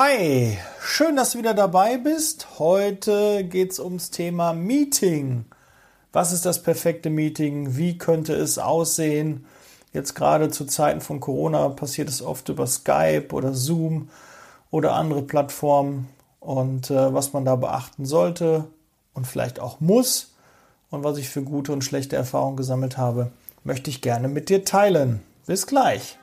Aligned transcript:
Hi, 0.00 0.56
schön, 0.80 1.16
dass 1.16 1.32
du 1.32 1.38
wieder 1.38 1.54
dabei 1.54 1.96
bist. 1.96 2.60
Heute 2.60 3.42
geht 3.42 3.72
es 3.72 3.80
ums 3.80 4.12
Thema 4.12 4.52
Meeting. 4.52 5.44
Was 6.12 6.30
ist 6.30 6.46
das 6.46 6.62
perfekte 6.62 7.10
Meeting? 7.10 7.76
Wie 7.76 7.98
könnte 7.98 8.32
es 8.32 8.60
aussehen? 8.60 9.44
Jetzt 9.92 10.14
gerade 10.14 10.50
zu 10.50 10.66
Zeiten 10.66 11.00
von 11.00 11.18
Corona 11.18 11.68
passiert 11.70 12.08
es 12.08 12.22
oft 12.22 12.48
über 12.48 12.68
Skype 12.68 13.30
oder 13.32 13.54
Zoom 13.54 14.08
oder 14.70 14.92
andere 14.92 15.22
Plattformen 15.22 16.08
und 16.38 16.92
äh, 16.92 17.12
was 17.12 17.32
man 17.32 17.44
da 17.44 17.56
beachten 17.56 18.06
sollte 18.06 18.68
und 19.14 19.26
vielleicht 19.26 19.58
auch 19.58 19.80
muss 19.80 20.32
und 20.90 21.02
was 21.02 21.18
ich 21.18 21.28
für 21.28 21.42
gute 21.42 21.72
und 21.72 21.82
schlechte 21.82 22.14
Erfahrungen 22.14 22.56
gesammelt 22.56 22.98
habe, 22.98 23.32
möchte 23.64 23.90
ich 23.90 24.00
gerne 24.00 24.28
mit 24.28 24.48
dir 24.48 24.64
teilen. 24.64 25.22
Bis 25.44 25.66
gleich. 25.66 26.18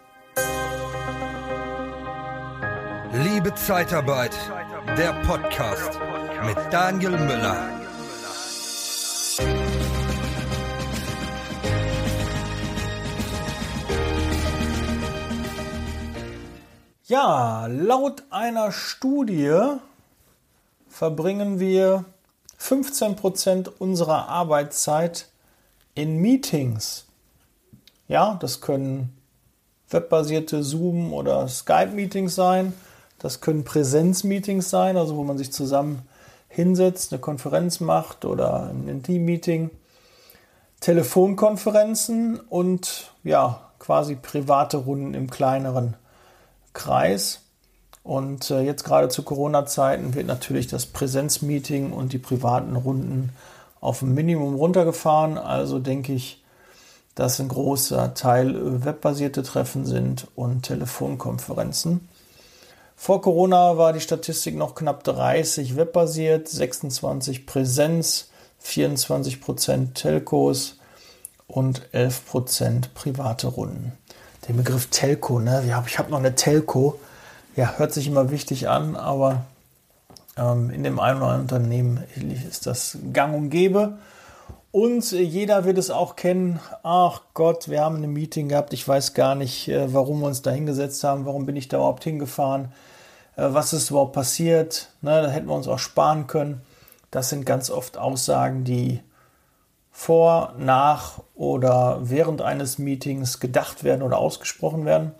Liebe 3.46 3.58
Zeitarbeit, 3.58 4.36
der 4.98 5.14
Podcast 5.22 6.00
mit 6.48 6.58
Daniel 6.74 7.12
Müller. 7.12 7.70
Ja, 17.06 17.68
laut 17.68 18.24
einer 18.32 18.72
Studie 18.72 19.54
verbringen 20.88 21.60
wir 21.60 22.04
15% 22.60 23.70
unserer 23.78 24.28
Arbeitszeit 24.28 25.30
in 25.94 26.18
Meetings. 26.18 27.06
Ja, 28.08 28.40
das 28.40 28.60
können 28.60 29.16
webbasierte 29.92 30.64
Zoom- 30.64 31.14
oder 31.14 31.48
Skype-Meetings 31.48 32.34
sein. 32.34 32.74
Das 33.20 33.42
können 33.42 33.64
Präsenzmeetings 33.64 34.70
sein, 34.70 34.98
also 34.98 35.16
wo 35.16 35.24
man 35.24 35.38
sich 35.38 35.52
zusammen 35.52 36.04
hinsetzt, 36.48 37.12
eine 37.12 37.20
Konferenz 37.20 37.80
macht 37.80 38.26
oder 38.26 38.70
ein 38.70 39.04
Team-Meeting. 39.04 39.72
Telefonkonferenzen 40.80 42.40
und 42.40 43.12
ja, 43.24 43.62
quasi 43.80 44.16
private 44.16 44.78
Runden 44.78 45.14
im 45.14 45.30
kleineren 45.30 45.96
Kreis. 46.74 47.42
Und 48.04 48.52
äh, 48.52 48.62
jetzt 48.62 48.84
gerade 48.84 49.10
zu 49.10 49.24
Corona-Zeiten 49.24 50.14
wird 50.14 50.28
natürlich 50.28 50.68
das 50.68 50.86
Präsenzmeeting 50.86 51.92
und 51.92 52.14
die 52.14 52.20
privaten 52.20 52.76
Runden 52.76 53.32
auf 53.82 54.04
ein 54.04 54.14
Minimum 54.14 54.56
runtergefahren. 54.56 55.40
Also 55.40 55.80
denke 55.80 56.14
ich, 56.14 56.44
dass 57.16 57.40
ein 57.40 57.48
großer 57.48 58.14
Teil 58.14 58.56
äh, 58.56 58.86
webbasierte 58.86 59.42
Treffen 59.42 59.86
sind 59.86 60.28
und 60.36 60.64
Telefonkonferenzen. 60.64 62.08
Vor 62.96 63.22
Corona 63.22 63.78
war 63.78 63.94
die 63.94 64.02
Statistik 64.02 64.56
noch 64.56 64.76
knapp 64.76 65.04
30 65.04 65.76
webbasiert, 65.76 66.48
26 66.48 67.46
Präsenz, 67.46 68.30
24 68.60 69.42
Prozent 69.42 69.96
Telcos 69.96 70.80
und 71.48 71.82
11 71.92 72.26
Prozent 72.26 72.94
private 72.94 73.48
Runden. 73.48 73.94
Den 74.48 74.58
Begriff 74.58 74.88
Telco, 74.88 75.40
ne? 75.40 75.64
Ja, 75.68 75.84
ich 75.86 76.00
habe 76.00 76.12
noch 76.12 76.20
eine 76.20 76.36
Telco 76.36 77.00
ja, 77.56 77.76
hört 77.78 77.94
sich 77.94 78.08
immer 78.08 78.32
wichtig 78.32 78.68
an, 78.68 78.96
aber 78.96 79.46
ähm, 80.38 80.70
in 80.70 80.84
dem 80.84 81.00
einen 81.00 81.22
oder 81.22 81.32
anderen 81.32 81.42
Unternehmen 81.64 82.04
ist 82.50 82.68
das 82.68 82.98
gang 83.14 83.34
und 83.34 83.50
gäbe. 83.50 83.98
Und 84.76 85.14
äh, 85.14 85.22
jeder 85.22 85.64
wird 85.64 85.78
es 85.78 85.90
auch 85.90 86.18
kennen. 86.18 86.60
Ach 86.84 87.22
Gott, 87.34 87.70
wir 87.70 87.80
haben 87.80 88.04
ein 88.04 88.12
Meeting 88.12 88.50
gehabt. 88.50 88.74
Ich 88.74 88.86
weiß 88.86 89.14
gar 89.14 89.34
nicht, 89.34 89.70
äh, 89.70 89.94
warum 89.94 90.20
wir 90.20 90.28
uns 90.28 90.42
da 90.42 90.52
hingesetzt 90.52 91.02
haben. 91.06 91.26
Warum 91.26 91.46
bin 91.46 91.56
ich 91.56 91.70
da 91.70 91.78
überhaupt 91.78 92.04
hingefahren? 92.04 92.74
Äh, 93.38 93.54
was 93.54 93.72
ist 93.72 93.90
überhaupt 93.90 94.12
passiert? 94.12 94.90
Ne, 95.00 95.22
da 95.22 95.30
hätten 95.30 95.48
wir 95.48 95.56
uns 95.56 95.70
auch 95.70 95.80
sparen 95.80 96.28
können. 96.28 96.60
Das 97.10 97.30
sind 97.30 97.46
ganz 97.46 97.70
oft 97.70 97.98
Aussagen, 97.98 98.66
die 98.66 99.00
vor, 99.94 100.54
nach 100.58 101.22
oder 101.36 102.00
während 102.02 102.42
eines 102.42 102.78
Meetings 102.78 103.40
gedacht 103.40 103.86
werden 103.86 104.02
oder 104.02 104.18
ausgesprochen 104.18 104.84
werden. 104.84 105.14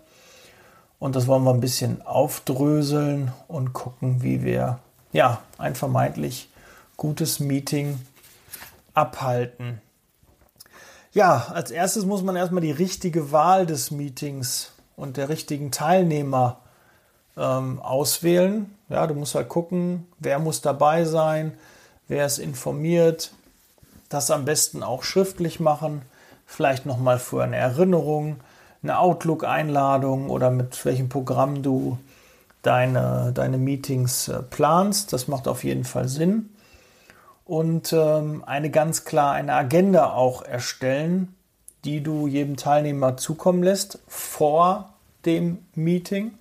Und 0.98 1.16
das 1.16 1.28
wollen 1.28 1.44
wir 1.44 1.54
ein 1.54 1.60
bisschen 1.60 2.02
aufdröseln 2.02 3.32
und 3.48 3.72
gucken, 3.72 4.22
wie 4.22 4.44
wir 4.44 4.80
ja 5.12 5.40
ein 5.56 5.74
vermeintlich 5.74 6.50
gutes 6.98 7.40
Meeting 7.40 7.98
abhalten. 8.96 9.80
Ja, 11.12 11.46
als 11.50 11.70
erstes 11.70 12.04
muss 12.04 12.22
man 12.22 12.36
erstmal 12.36 12.62
die 12.62 12.72
richtige 12.72 13.32
Wahl 13.32 13.66
des 13.66 13.90
Meetings 13.90 14.72
und 14.96 15.16
der 15.16 15.28
richtigen 15.28 15.70
Teilnehmer 15.70 16.58
ähm, 17.36 17.80
auswählen. 17.80 18.74
Ja, 18.88 19.06
du 19.06 19.14
musst 19.14 19.34
halt 19.34 19.48
gucken, 19.48 20.06
wer 20.18 20.38
muss 20.38 20.60
dabei 20.60 21.04
sein, 21.04 21.52
wer 22.08 22.26
ist 22.26 22.38
informiert, 22.38 23.32
das 24.08 24.30
am 24.30 24.44
besten 24.44 24.82
auch 24.82 25.02
schriftlich 25.02 25.58
machen, 25.58 26.02
vielleicht 26.44 26.86
nochmal 26.86 27.18
für 27.18 27.42
eine 27.42 27.56
Erinnerung 27.56 28.40
eine 28.82 28.98
Outlook-Einladung 28.98 30.30
oder 30.30 30.50
mit 30.50 30.84
welchem 30.84 31.08
Programm 31.08 31.62
du 31.62 31.98
deine, 32.62 33.32
deine 33.34 33.58
Meetings 33.58 34.28
äh, 34.28 34.42
planst. 34.42 35.12
Das 35.12 35.28
macht 35.28 35.48
auf 35.48 35.64
jeden 35.64 35.84
Fall 35.84 36.08
Sinn. 36.08 36.50
Und 37.46 37.94
ähm, 37.94 38.44
eine 38.44 38.70
ganz 38.70 39.04
klar 39.06 39.32
eine 39.32 39.54
Agenda 39.54 40.12
auch 40.12 40.42
erstellen, 40.42 41.34
die 41.84 42.02
du 42.02 42.26
jedem 42.26 42.58
Teilnehmer 42.58 43.16
zukommen 43.16 43.62
lässt 43.62 44.00
vor 44.06 44.90
dem 45.24 45.64
Meeting. 45.74 46.34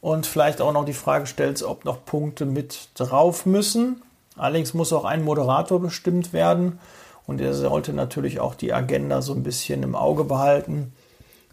Und 0.00 0.26
vielleicht 0.26 0.60
auch 0.60 0.72
noch 0.72 0.84
die 0.84 0.94
Frage 0.94 1.26
stellst, 1.26 1.62
ob 1.62 1.84
noch 1.84 2.04
Punkte 2.04 2.44
mit 2.44 2.88
drauf 2.94 3.46
müssen. 3.46 4.02
Allerdings 4.36 4.74
muss 4.74 4.92
auch 4.92 5.04
ein 5.04 5.22
Moderator 5.22 5.80
bestimmt 5.80 6.32
werden 6.32 6.80
und 7.26 7.40
er 7.40 7.54
sollte 7.54 7.92
natürlich 7.92 8.40
auch 8.40 8.56
die 8.56 8.72
Agenda 8.72 9.22
so 9.22 9.32
ein 9.32 9.44
bisschen 9.44 9.84
im 9.84 9.94
Auge 9.94 10.24
behalten 10.24 10.92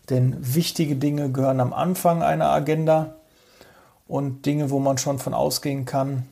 denn 0.10 0.36
wichtige 0.40 0.96
Dinge 0.96 1.32
gehören 1.32 1.60
am 1.60 1.74
Anfang 1.74 2.24
einer 2.24 2.50
Agenda 2.50 3.16
und 4.08 4.46
Dinge, 4.46 4.72
wo 4.72 4.80
man 4.80 4.98
schon 4.98 5.20
von 5.20 5.34
ausgehen 5.34 5.86
kann, 5.86 6.28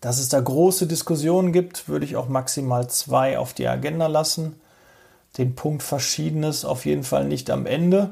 dass 0.00 0.18
es 0.18 0.28
da 0.28 0.40
große 0.40 0.86
Diskussionen 0.86 1.52
gibt, 1.52 1.88
würde 1.88 2.04
ich 2.04 2.16
auch 2.16 2.28
maximal 2.28 2.88
zwei 2.88 3.38
auf 3.38 3.54
die 3.54 3.66
Agenda 3.66 4.06
lassen. 4.06 4.60
Den 5.38 5.54
Punkt 5.54 5.82
Verschiedenes 5.82 6.64
auf 6.64 6.86
jeden 6.86 7.02
Fall 7.02 7.24
nicht 7.24 7.50
am 7.50 7.66
Ende, 7.66 8.10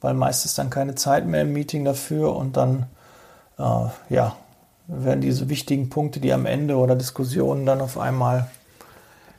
weil 0.00 0.14
meistens 0.14 0.54
dann 0.54 0.70
keine 0.70 0.94
Zeit 0.94 1.26
mehr 1.26 1.42
im 1.42 1.52
Meeting 1.52 1.84
dafür 1.84 2.34
und 2.36 2.56
dann 2.56 2.86
äh, 3.58 3.86
ja, 4.08 4.36
werden 4.86 5.20
diese 5.20 5.48
wichtigen 5.48 5.88
Punkte, 5.88 6.20
die 6.20 6.32
am 6.32 6.46
Ende 6.46 6.76
oder 6.76 6.96
Diskussionen 6.96 7.66
dann 7.66 7.80
auf 7.80 7.98
einmal 7.98 8.48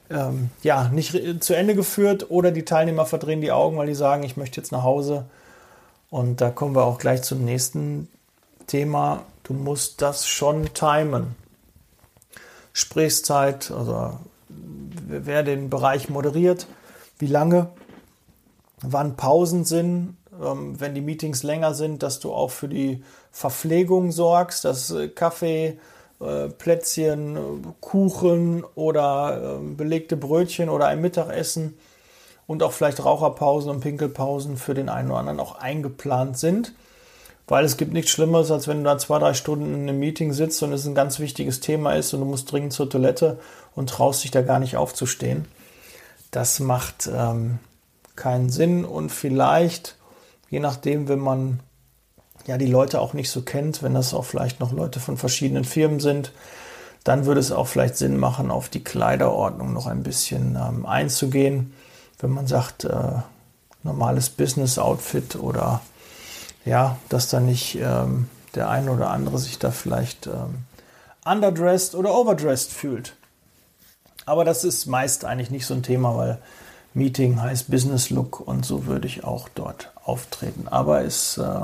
ähm, 0.09 0.49
ja, 0.61 0.89
nicht 0.89 1.43
zu 1.43 1.55
Ende 1.55 1.75
geführt 1.75 2.29
oder 2.29 2.51
die 2.51 2.65
Teilnehmer 2.65 3.05
verdrehen 3.05 3.41
die 3.41 3.51
Augen, 3.51 3.77
weil 3.77 3.87
die 3.87 3.95
sagen, 3.95 4.23
ich 4.23 4.37
möchte 4.37 4.59
jetzt 4.59 4.71
nach 4.71 4.83
Hause. 4.83 5.25
Und 6.09 6.41
da 6.41 6.51
kommen 6.51 6.75
wir 6.75 6.83
auch 6.83 6.99
gleich 6.99 7.23
zum 7.23 7.43
nächsten 7.43 8.07
Thema. 8.67 9.23
Du 9.43 9.53
musst 9.53 10.01
das 10.01 10.27
schon 10.27 10.73
timen. 10.73 11.35
Gesprächszeit, 12.75 13.71
also 13.71 14.19
wer 14.49 15.43
den 15.43 15.69
Bereich 15.69 16.09
moderiert, 16.09 16.67
wie 17.17 17.27
lange, 17.27 17.69
wann 18.81 19.15
Pausen 19.15 19.63
sind, 19.63 20.17
ähm, 20.43 20.77
wenn 20.77 20.93
die 20.93 20.99
Meetings 20.99 21.43
länger 21.43 21.73
sind, 21.73 22.03
dass 22.03 22.19
du 22.19 22.33
auch 22.33 22.51
für 22.51 22.67
die 22.67 23.01
Verpflegung 23.31 24.11
sorgst, 24.11 24.65
dass 24.65 24.91
äh, 24.91 25.07
Kaffee, 25.07 25.79
äh, 26.19 26.49
Plätzchen, 26.49 27.73
Kuchen 27.79 28.65
oder 28.75 29.57
äh, 29.57 29.73
belegte 29.73 30.17
Brötchen 30.17 30.67
oder 30.67 30.87
ein 30.87 30.99
Mittagessen 30.99 31.77
und 32.45 32.61
auch 32.61 32.73
vielleicht 32.73 33.05
Raucherpausen 33.05 33.71
und 33.71 33.79
Pinkelpausen 33.79 34.57
für 34.57 34.73
den 34.73 34.89
einen 34.89 35.11
oder 35.11 35.19
anderen 35.19 35.39
auch 35.39 35.55
eingeplant 35.59 36.37
sind. 36.37 36.73
Weil 37.47 37.63
es 37.63 37.77
gibt 37.77 37.93
nichts 37.93 38.11
Schlimmeres, 38.11 38.49
als 38.49 38.67
wenn 38.67 38.79
du 38.79 38.83
da 38.85 38.97
zwei, 38.97 39.19
drei 39.19 39.33
Stunden 39.33 39.73
in 39.73 39.81
einem 39.81 39.99
Meeting 39.99 40.33
sitzt 40.33 40.63
und 40.63 40.73
es 40.73 40.85
ein 40.85 40.95
ganz 40.95 41.19
wichtiges 41.19 41.59
Thema 41.59 41.93
ist 41.93 42.13
und 42.13 42.21
du 42.21 42.25
musst 42.25 42.51
dringend 42.51 42.73
zur 42.73 42.89
Toilette 42.89 43.39
und 43.75 43.89
traust 43.89 44.23
dich 44.23 44.31
da 44.31 44.41
gar 44.41 44.59
nicht 44.59 44.77
aufzustehen. 44.77 45.45
Das 46.31 46.59
macht 46.59 47.07
ähm, 47.13 47.59
keinen 48.15 48.49
Sinn 48.49 48.83
und 48.83 49.11
vielleicht, 49.11 49.95
je 50.49 50.59
nachdem, 50.59 51.07
wenn 51.07 51.19
man 51.19 51.59
ja 52.47 52.57
die 52.57 52.65
Leute 52.65 52.99
auch 52.99 53.13
nicht 53.13 53.29
so 53.29 53.41
kennt, 53.41 53.83
wenn 53.83 53.93
das 53.93 54.13
auch 54.13 54.25
vielleicht 54.25 54.59
noch 54.59 54.71
Leute 54.71 54.99
von 54.99 55.17
verschiedenen 55.17 55.65
Firmen 55.65 55.99
sind, 55.99 56.31
dann 57.03 57.27
würde 57.27 57.39
es 57.39 57.51
auch 57.51 57.67
vielleicht 57.67 57.97
Sinn 57.97 58.17
machen, 58.17 58.49
auf 58.49 58.69
die 58.69 58.83
Kleiderordnung 58.83 59.73
noch 59.73 59.85
ein 59.85 60.01
bisschen 60.01 60.55
ähm, 60.55 60.87
einzugehen. 60.87 61.73
Wenn 62.19 62.31
man 62.31 62.47
sagt, 62.47 62.85
äh, 62.85 63.19
normales 63.83 64.29
Business-Outfit 64.31 65.35
oder 65.35 65.81
ja, 66.65 66.97
dass 67.09 67.29
da 67.29 67.39
nicht 67.39 67.75
ähm, 67.79 68.27
der 68.55 68.69
eine 68.69 68.91
oder 68.91 69.09
andere 69.11 69.37
sich 69.37 69.59
da 69.59 69.71
vielleicht 69.71 70.27
ähm, 70.27 70.65
underdressed 71.23 71.95
oder 71.95 72.13
overdressed 72.13 72.71
fühlt. 72.71 73.15
Aber 74.25 74.43
das 74.43 74.63
ist 74.63 74.87
meist 74.87 75.25
eigentlich 75.25 75.51
nicht 75.51 75.65
so 75.65 75.75
ein 75.75 75.83
Thema, 75.83 76.17
weil 76.17 76.39
Meeting 76.93 77.41
heißt 77.41 77.69
Business 77.69 78.09
Look 78.09 78.39
und 78.39 78.65
so 78.65 78.85
würde 78.85 79.07
ich 79.07 79.23
auch 79.23 79.49
dort 79.49 79.91
auftreten. 80.03 80.67
Aber 80.69 81.03
es 81.03 81.37
äh, 81.37 81.61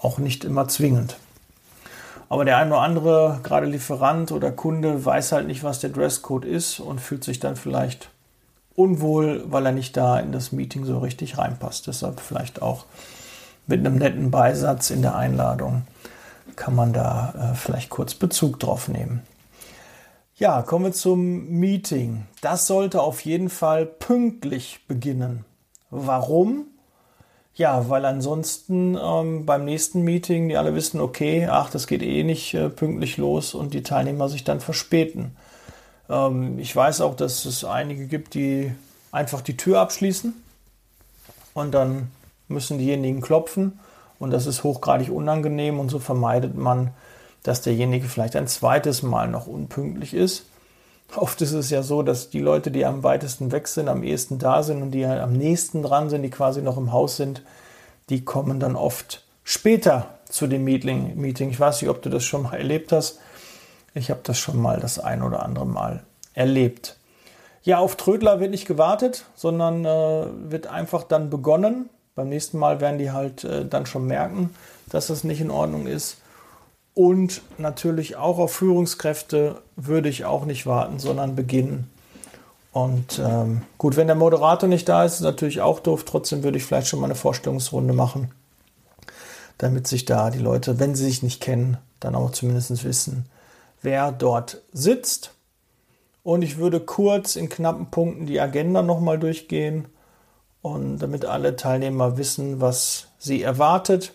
auch 0.00 0.18
nicht 0.18 0.44
immer 0.44 0.68
zwingend. 0.68 1.16
Aber 2.28 2.44
der 2.44 2.58
eine 2.58 2.72
oder 2.72 2.82
andere, 2.82 3.40
gerade 3.42 3.66
Lieferant 3.66 4.32
oder 4.32 4.50
Kunde, 4.50 5.04
weiß 5.04 5.32
halt 5.32 5.46
nicht, 5.46 5.64
was 5.64 5.80
der 5.80 5.90
Dresscode 5.90 6.44
ist 6.44 6.80
und 6.80 7.00
fühlt 7.00 7.24
sich 7.24 7.40
dann 7.40 7.56
vielleicht 7.56 8.10
unwohl, 8.74 9.44
weil 9.46 9.66
er 9.66 9.72
nicht 9.72 9.96
da 9.96 10.18
in 10.20 10.32
das 10.32 10.52
Meeting 10.52 10.84
so 10.84 10.98
richtig 10.98 11.38
reinpasst. 11.38 11.86
Deshalb 11.86 12.20
vielleicht 12.20 12.60
auch 12.60 12.84
mit 13.68 13.86
einem 13.86 13.96
netten 13.96 14.30
Beisatz 14.30 14.90
in 14.90 15.02
der 15.02 15.14
Einladung 15.14 15.82
kann 16.56 16.74
man 16.74 16.92
da 16.92 17.52
äh, 17.52 17.54
vielleicht 17.54 17.88
kurz 17.88 18.14
Bezug 18.14 18.58
drauf 18.58 18.88
nehmen. 18.88 19.22
Ja, 20.36 20.62
kommen 20.62 20.86
wir 20.86 20.92
zum 20.92 21.48
Meeting. 21.48 22.26
Das 22.40 22.66
sollte 22.66 23.00
auf 23.00 23.20
jeden 23.20 23.48
Fall 23.48 23.86
pünktlich 23.86 24.80
beginnen. 24.88 25.44
Warum? 25.90 26.66
Ja, 27.54 27.88
weil 27.88 28.04
ansonsten 28.04 28.96
ähm, 29.00 29.46
beim 29.46 29.64
nächsten 29.64 30.02
Meeting 30.02 30.48
die 30.48 30.56
alle 30.56 30.74
wissen, 30.74 31.00
okay, 31.00 31.48
ach, 31.50 31.70
das 31.70 31.86
geht 31.86 32.02
eh 32.02 32.22
nicht 32.22 32.54
äh, 32.54 32.68
pünktlich 32.68 33.16
los 33.16 33.54
und 33.54 33.74
die 33.74 33.82
Teilnehmer 33.82 34.28
sich 34.28 34.44
dann 34.44 34.60
verspäten. 34.60 35.36
Ähm, 36.08 36.58
ich 36.58 36.74
weiß 36.74 37.00
auch, 37.00 37.16
dass 37.16 37.44
es 37.44 37.64
einige 37.64 38.06
gibt, 38.06 38.34
die 38.34 38.72
einfach 39.10 39.40
die 39.40 39.56
Tür 39.56 39.80
abschließen 39.80 40.34
und 41.54 41.72
dann 41.72 42.12
müssen 42.48 42.78
diejenigen 42.78 43.20
klopfen 43.20 43.78
und 44.18 44.30
das 44.30 44.46
ist 44.46 44.64
hochgradig 44.64 45.10
unangenehm 45.10 45.78
und 45.78 45.88
so 45.88 45.98
vermeidet 45.98 46.56
man, 46.56 46.90
dass 47.42 47.62
derjenige 47.62 48.08
vielleicht 48.08 48.36
ein 48.36 48.48
zweites 48.48 49.02
Mal 49.02 49.28
noch 49.28 49.46
unpünktlich 49.46 50.14
ist. 50.14 50.46
Oft 51.16 51.40
ist 51.40 51.52
es 51.52 51.70
ja 51.70 51.82
so, 51.82 52.02
dass 52.02 52.28
die 52.28 52.40
Leute, 52.40 52.70
die 52.70 52.84
am 52.84 53.02
weitesten 53.02 53.50
weg 53.50 53.68
sind, 53.68 53.88
am 53.88 54.02
ehesten 54.02 54.38
da 54.38 54.62
sind 54.62 54.82
und 54.82 54.90
die 54.90 55.06
am 55.06 55.32
nächsten 55.32 55.82
dran 55.82 56.10
sind, 56.10 56.22
die 56.22 56.30
quasi 56.30 56.60
noch 56.60 56.76
im 56.76 56.92
Haus 56.92 57.16
sind, 57.16 57.42
die 58.10 58.24
kommen 58.24 58.60
dann 58.60 58.76
oft 58.76 59.24
später 59.42 60.18
zu 60.28 60.46
dem 60.46 60.64
Meeting. 60.64 61.50
Ich 61.50 61.60
weiß 61.60 61.80
nicht, 61.80 61.90
ob 61.90 62.02
du 62.02 62.10
das 62.10 62.24
schon 62.24 62.42
mal 62.42 62.54
erlebt 62.54 62.92
hast. 62.92 63.20
Ich 63.94 64.10
habe 64.10 64.20
das 64.22 64.38
schon 64.38 64.60
mal 64.60 64.80
das 64.80 64.98
ein 64.98 65.22
oder 65.22 65.42
andere 65.42 65.66
Mal 65.66 66.02
erlebt. 66.34 66.96
Ja, 67.62 67.78
auf 67.78 67.96
Trödler 67.96 68.40
wird 68.40 68.50
nicht 68.50 68.66
gewartet, 68.66 69.24
sondern 69.34 69.84
äh, 69.84 70.50
wird 70.50 70.66
einfach 70.66 71.02
dann 71.02 71.30
begonnen. 71.30 71.88
Beim 72.18 72.30
nächsten 72.30 72.58
Mal 72.58 72.80
werden 72.80 72.98
die 72.98 73.12
halt 73.12 73.44
äh, 73.44 73.64
dann 73.64 73.86
schon 73.86 74.04
merken, 74.04 74.50
dass 74.90 75.06
das 75.06 75.22
nicht 75.22 75.40
in 75.40 75.52
Ordnung 75.52 75.86
ist. 75.86 76.16
Und 76.92 77.42
natürlich 77.58 78.16
auch 78.16 78.38
auf 78.38 78.54
Führungskräfte 78.54 79.62
würde 79.76 80.08
ich 80.08 80.24
auch 80.24 80.44
nicht 80.44 80.66
warten, 80.66 80.98
sondern 80.98 81.36
beginnen. 81.36 81.88
Und 82.72 83.20
ähm, 83.24 83.62
gut, 83.78 83.96
wenn 83.96 84.08
der 84.08 84.16
Moderator 84.16 84.68
nicht 84.68 84.88
da 84.88 85.04
ist, 85.04 85.14
ist 85.14 85.20
natürlich 85.20 85.60
auch 85.60 85.78
doof. 85.78 86.02
Trotzdem 86.04 86.42
würde 86.42 86.58
ich 86.58 86.64
vielleicht 86.64 86.88
schon 86.88 86.98
mal 86.98 87.06
eine 87.06 87.14
Vorstellungsrunde 87.14 87.94
machen, 87.94 88.32
damit 89.56 89.86
sich 89.86 90.04
da 90.04 90.30
die 90.30 90.40
Leute, 90.40 90.80
wenn 90.80 90.96
sie 90.96 91.04
sich 91.04 91.22
nicht 91.22 91.40
kennen, 91.40 91.76
dann 92.00 92.16
auch 92.16 92.32
zumindest 92.32 92.82
wissen, 92.82 93.26
wer 93.80 94.10
dort 94.10 94.60
sitzt. 94.72 95.34
Und 96.24 96.42
ich 96.42 96.56
würde 96.56 96.80
kurz 96.80 97.36
in 97.36 97.48
knappen 97.48 97.92
Punkten 97.92 98.26
die 98.26 98.40
Agenda 98.40 98.82
nochmal 98.82 99.20
durchgehen 99.20 99.86
und 100.68 100.98
damit 100.98 101.24
alle 101.24 101.56
Teilnehmer 101.56 102.18
wissen, 102.18 102.60
was 102.60 103.08
sie 103.18 103.42
erwartet, 103.42 104.12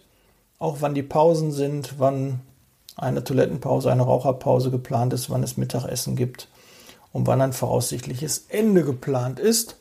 auch 0.60 0.78
wann 0.80 0.94
die 0.94 1.04
Pausen 1.04 1.52
sind, 1.52 1.96
wann 1.98 2.42
eine 2.96 3.24
Toilettenpause, 3.24 3.92
eine 3.92 4.04
Raucherpause 4.04 4.72
geplant 4.72 5.14
ist, 5.14 5.30
wann 5.30 5.44
es 5.44 5.58
Mittagessen 5.58 6.16
gibt 6.16 6.48
und 7.12 7.28
wann 7.28 7.42
ein 7.42 7.54
voraussichtliches 7.54 8.46
Ende 8.50 8.84
geplant 8.84 9.40
ist, 9.40 9.78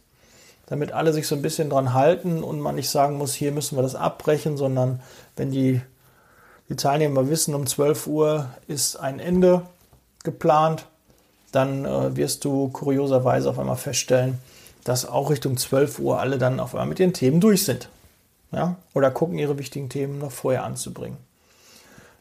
damit 0.67 0.93
alle 0.93 1.13
sich 1.13 1.27
so 1.27 1.35
ein 1.35 1.43
bisschen 1.43 1.71
dran 1.71 1.93
halten 1.93 2.43
und 2.43 2.61
man 2.61 2.75
nicht 2.75 2.91
sagen 2.91 3.19
muss, 3.19 3.35
hier 3.35 3.53
müssen 3.53 3.77
wir 3.77 3.83
das 3.83 3.95
abbrechen, 3.95 4.57
sondern 4.57 5.01
wenn 5.37 5.51
die, 5.51 5.83
die 6.69 6.77
Teilnehmer 6.77 7.29
wissen, 7.29 7.55
um 7.55 7.67
12 7.67 8.07
Uhr 8.07 8.47
ist 8.67 8.97
ein 8.97 9.19
Ende 9.21 9.63
geplant, 10.25 10.87
dann 11.53 11.85
äh, 11.85 12.17
wirst 12.17 12.45
du 12.45 12.69
kurioserweise 12.69 13.51
auf 13.51 13.59
einmal 13.59 13.77
feststellen, 13.77 14.39
dass 14.84 15.06
auch 15.06 15.31
Richtung 15.31 15.56
12 15.56 15.99
Uhr 15.99 16.20
alle 16.20 16.38
dann 16.38 16.61
auf 16.61 16.75
einmal 16.75 16.88
mit 16.88 17.00
ihren 17.00 17.12
Themen 17.12 17.40
durch 17.40 17.64
sind. 17.64 17.88
Ja? 18.50 18.76
Oder 18.94 19.11
gucken, 19.11 19.38
ihre 19.38 19.58
wichtigen 19.58 19.88
Themen 19.88 20.19
noch 20.19 20.32
vorher 20.32 20.64
anzubringen. 20.64 21.17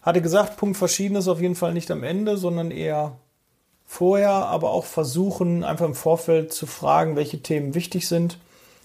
Hatte 0.01 0.21
gesagt, 0.21 0.57
Punkt 0.57 0.77
Verschiedenes 0.77 1.27
auf 1.27 1.41
jeden 1.41 1.55
Fall 1.55 1.73
nicht 1.73 1.91
am 1.91 2.03
Ende, 2.03 2.37
sondern 2.37 2.71
eher 2.71 3.13
vorher, 3.85 4.31
aber 4.31 4.71
auch 4.71 4.85
versuchen, 4.85 5.63
einfach 5.63 5.85
im 5.85 5.95
Vorfeld 5.95 6.53
zu 6.53 6.65
fragen, 6.65 7.15
welche 7.15 7.41
Themen 7.41 7.75
wichtig 7.75 8.07
sind. 8.07 8.37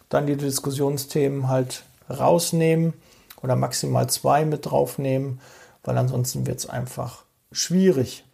Dann 0.09 0.27
die 0.27 0.37
Diskussionsthemen 0.37 1.49
halt 1.49 1.85
rausnehmen 2.11 2.93
oder 3.43 3.57
maximal 3.57 4.09
zwei 4.09 4.45
mit 4.45 4.67
draufnehmen, 4.67 5.41
weil 5.85 5.97
ansonsten 5.97 6.47
wird 6.47 6.59
es 6.59 6.69
einfach 6.69 7.25
schwierig. 7.53 8.25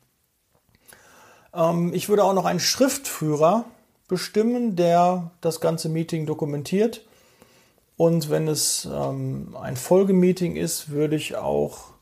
Ähm, 1.54 1.92
ich 1.94 2.08
würde 2.08 2.24
auch 2.24 2.34
noch 2.34 2.46
einen 2.46 2.60
Schriftführer 2.60 3.64
bestimmen, 4.12 4.76
der 4.76 5.30
das 5.40 5.62
ganze 5.62 5.88
Meeting 5.88 6.26
dokumentiert. 6.26 7.00
Und 7.96 8.28
wenn 8.28 8.46
es 8.46 8.84
ähm, 8.84 9.56
ein 9.58 9.74
Folgemeeting 9.74 10.54
ist, 10.54 10.90
würde 10.90 11.16
ich 11.16 11.34
auch 11.36 11.92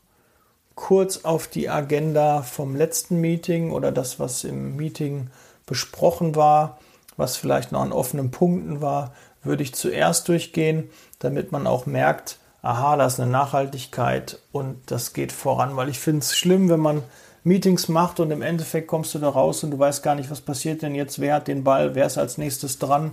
kurz 0.75 1.23
auf 1.23 1.47
die 1.47 1.69
Agenda 1.69 2.41
vom 2.41 2.75
letzten 2.75 3.21
Meeting 3.21 3.71
oder 3.71 3.93
das, 3.93 4.19
was 4.19 4.43
im 4.43 4.75
Meeting 4.75 5.29
besprochen 5.65 6.35
war, 6.35 6.79
was 7.15 7.37
vielleicht 7.37 7.71
noch 7.71 7.79
an 7.79 7.93
offenen 7.93 8.29
Punkten 8.29 8.81
war, 8.81 9.13
würde 9.41 9.63
ich 9.63 9.73
zuerst 9.73 10.27
durchgehen, 10.27 10.89
damit 11.19 11.53
man 11.53 11.65
auch 11.65 11.85
merkt, 11.85 12.39
aha, 12.61 12.95
da 12.95 13.05
ist 13.05 13.19
eine 13.19 13.31
Nachhaltigkeit 13.31 14.39
und 14.51 14.79
das 14.91 15.13
geht 15.13 15.31
voran, 15.31 15.75
weil 15.75 15.89
ich 15.89 15.99
finde 15.99 16.19
es 16.19 16.35
schlimm, 16.35 16.69
wenn 16.69 16.79
man 16.79 17.03
Meetings 17.43 17.87
macht 17.87 18.19
und 18.19 18.29
im 18.29 18.43
Endeffekt 18.43 18.87
kommst 18.87 19.15
du 19.15 19.19
da 19.19 19.29
raus 19.29 19.63
und 19.63 19.71
du 19.71 19.79
weißt 19.79 20.03
gar 20.03 20.15
nicht, 20.15 20.29
was 20.29 20.41
passiert 20.41 20.83
denn 20.83 20.93
jetzt, 20.93 21.19
wer 21.19 21.35
hat 21.35 21.47
den 21.47 21.63
Ball, 21.63 21.95
wer 21.95 22.05
ist 22.05 22.19
als 22.19 22.37
nächstes 22.37 22.77
dran, 22.77 23.11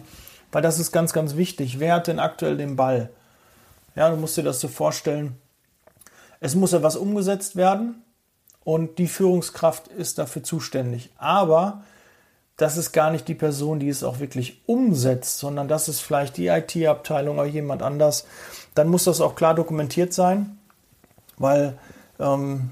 weil 0.53 0.61
das 0.63 0.79
ist 0.79 0.93
ganz, 0.93 1.13
ganz 1.13 1.37
wichtig. 1.37 1.81
Wer 1.81 1.95
hat 1.95 2.09
denn 2.09 2.19
aktuell 2.19 2.57
den 2.57 2.77
Ball? 2.77 3.11
Ja, 3.95 4.11
du 4.11 4.17
musst 4.17 4.37
dir 4.37 4.43
das 4.43 4.61
so 4.61 4.69
vorstellen, 4.69 5.37
es 6.41 6.55
muss 6.55 6.73
etwas 6.73 6.97
umgesetzt 6.97 7.57
werden 7.57 8.03
und 8.65 8.99
die 8.99 9.09
Führungskraft 9.09 9.89
ist 9.89 10.19
dafür 10.19 10.43
zuständig. 10.43 11.11
Aber 11.17 11.83
das 12.59 12.77
ist 12.77 12.93
gar 12.93 13.11
nicht 13.11 13.29
die 13.29 13.37
Person, 13.37 13.79
die 13.79 13.89
es 13.89 14.03
auch 14.03 14.19
wirklich 14.19 14.61
umsetzt, 14.67 15.39
sondern 15.39 15.69
das 15.69 15.89
ist 15.89 16.01
vielleicht 16.01 16.37
die 16.37 16.49
IT-Abteilung 16.49 17.39
oder 17.39 17.47
jemand 17.47 17.83
anders. 17.83 18.27
Dann 18.75 18.89
muss 18.89 19.05
das 19.05 19.21
auch 19.21 19.37
klar 19.37 19.55
dokumentiert 19.55 20.13
sein, 20.13 20.59
weil 21.39 21.79
ähm, 22.19 22.71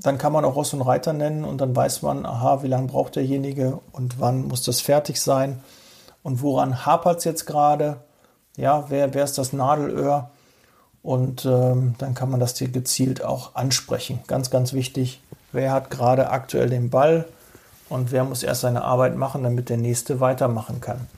dann 0.00 0.18
kann 0.18 0.34
man 0.34 0.44
auch 0.44 0.54
Ross 0.54 0.74
und 0.74 0.82
Reiter 0.82 1.14
nennen 1.14 1.44
und 1.44 1.62
dann 1.62 1.74
weiß 1.74 2.02
man, 2.02 2.26
aha, 2.26 2.62
wie 2.62 2.68
lange 2.68 2.88
braucht 2.88 3.16
derjenige 3.16 3.80
und 3.92 4.20
wann 4.20 4.48
muss 4.48 4.64
das 4.64 4.82
fertig 4.82 5.18
sein 5.20 5.62
und 6.22 6.42
woran 6.42 6.84
hapert 6.84 7.18
es 7.18 7.24
jetzt 7.24 7.46
gerade? 7.46 8.02
Ja, 8.58 8.84
wer, 8.90 9.14
wer 9.14 9.24
ist 9.24 9.38
das 9.38 9.54
Nadelöhr? 9.54 10.30
Und 11.02 11.46
ähm, 11.46 11.94
dann 11.98 12.14
kann 12.14 12.30
man 12.30 12.38
das 12.38 12.56
hier 12.58 12.68
gezielt 12.68 13.24
auch 13.24 13.54
ansprechen. 13.54 14.20
Ganz, 14.26 14.50
ganz 14.50 14.74
wichtig, 14.74 15.22
wer 15.52 15.72
hat 15.72 15.90
gerade 15.90 16.30
aktuell 16.30 16.68
den 16.68 16.90
Ball 16.90 17.26
und 17.92 18.10
wer 18.10 18.24
muss 18.24 18.42
erst 18.42 18.62
seine 18.62 18.84
Arbeit 18.84 19.16
machen, 19.16 19.42
damit 19.42 19.68
der 19.68 19.76
nächste 19.76 20.18
weitermachen 20.18 20.80
kann. 20.80 21.08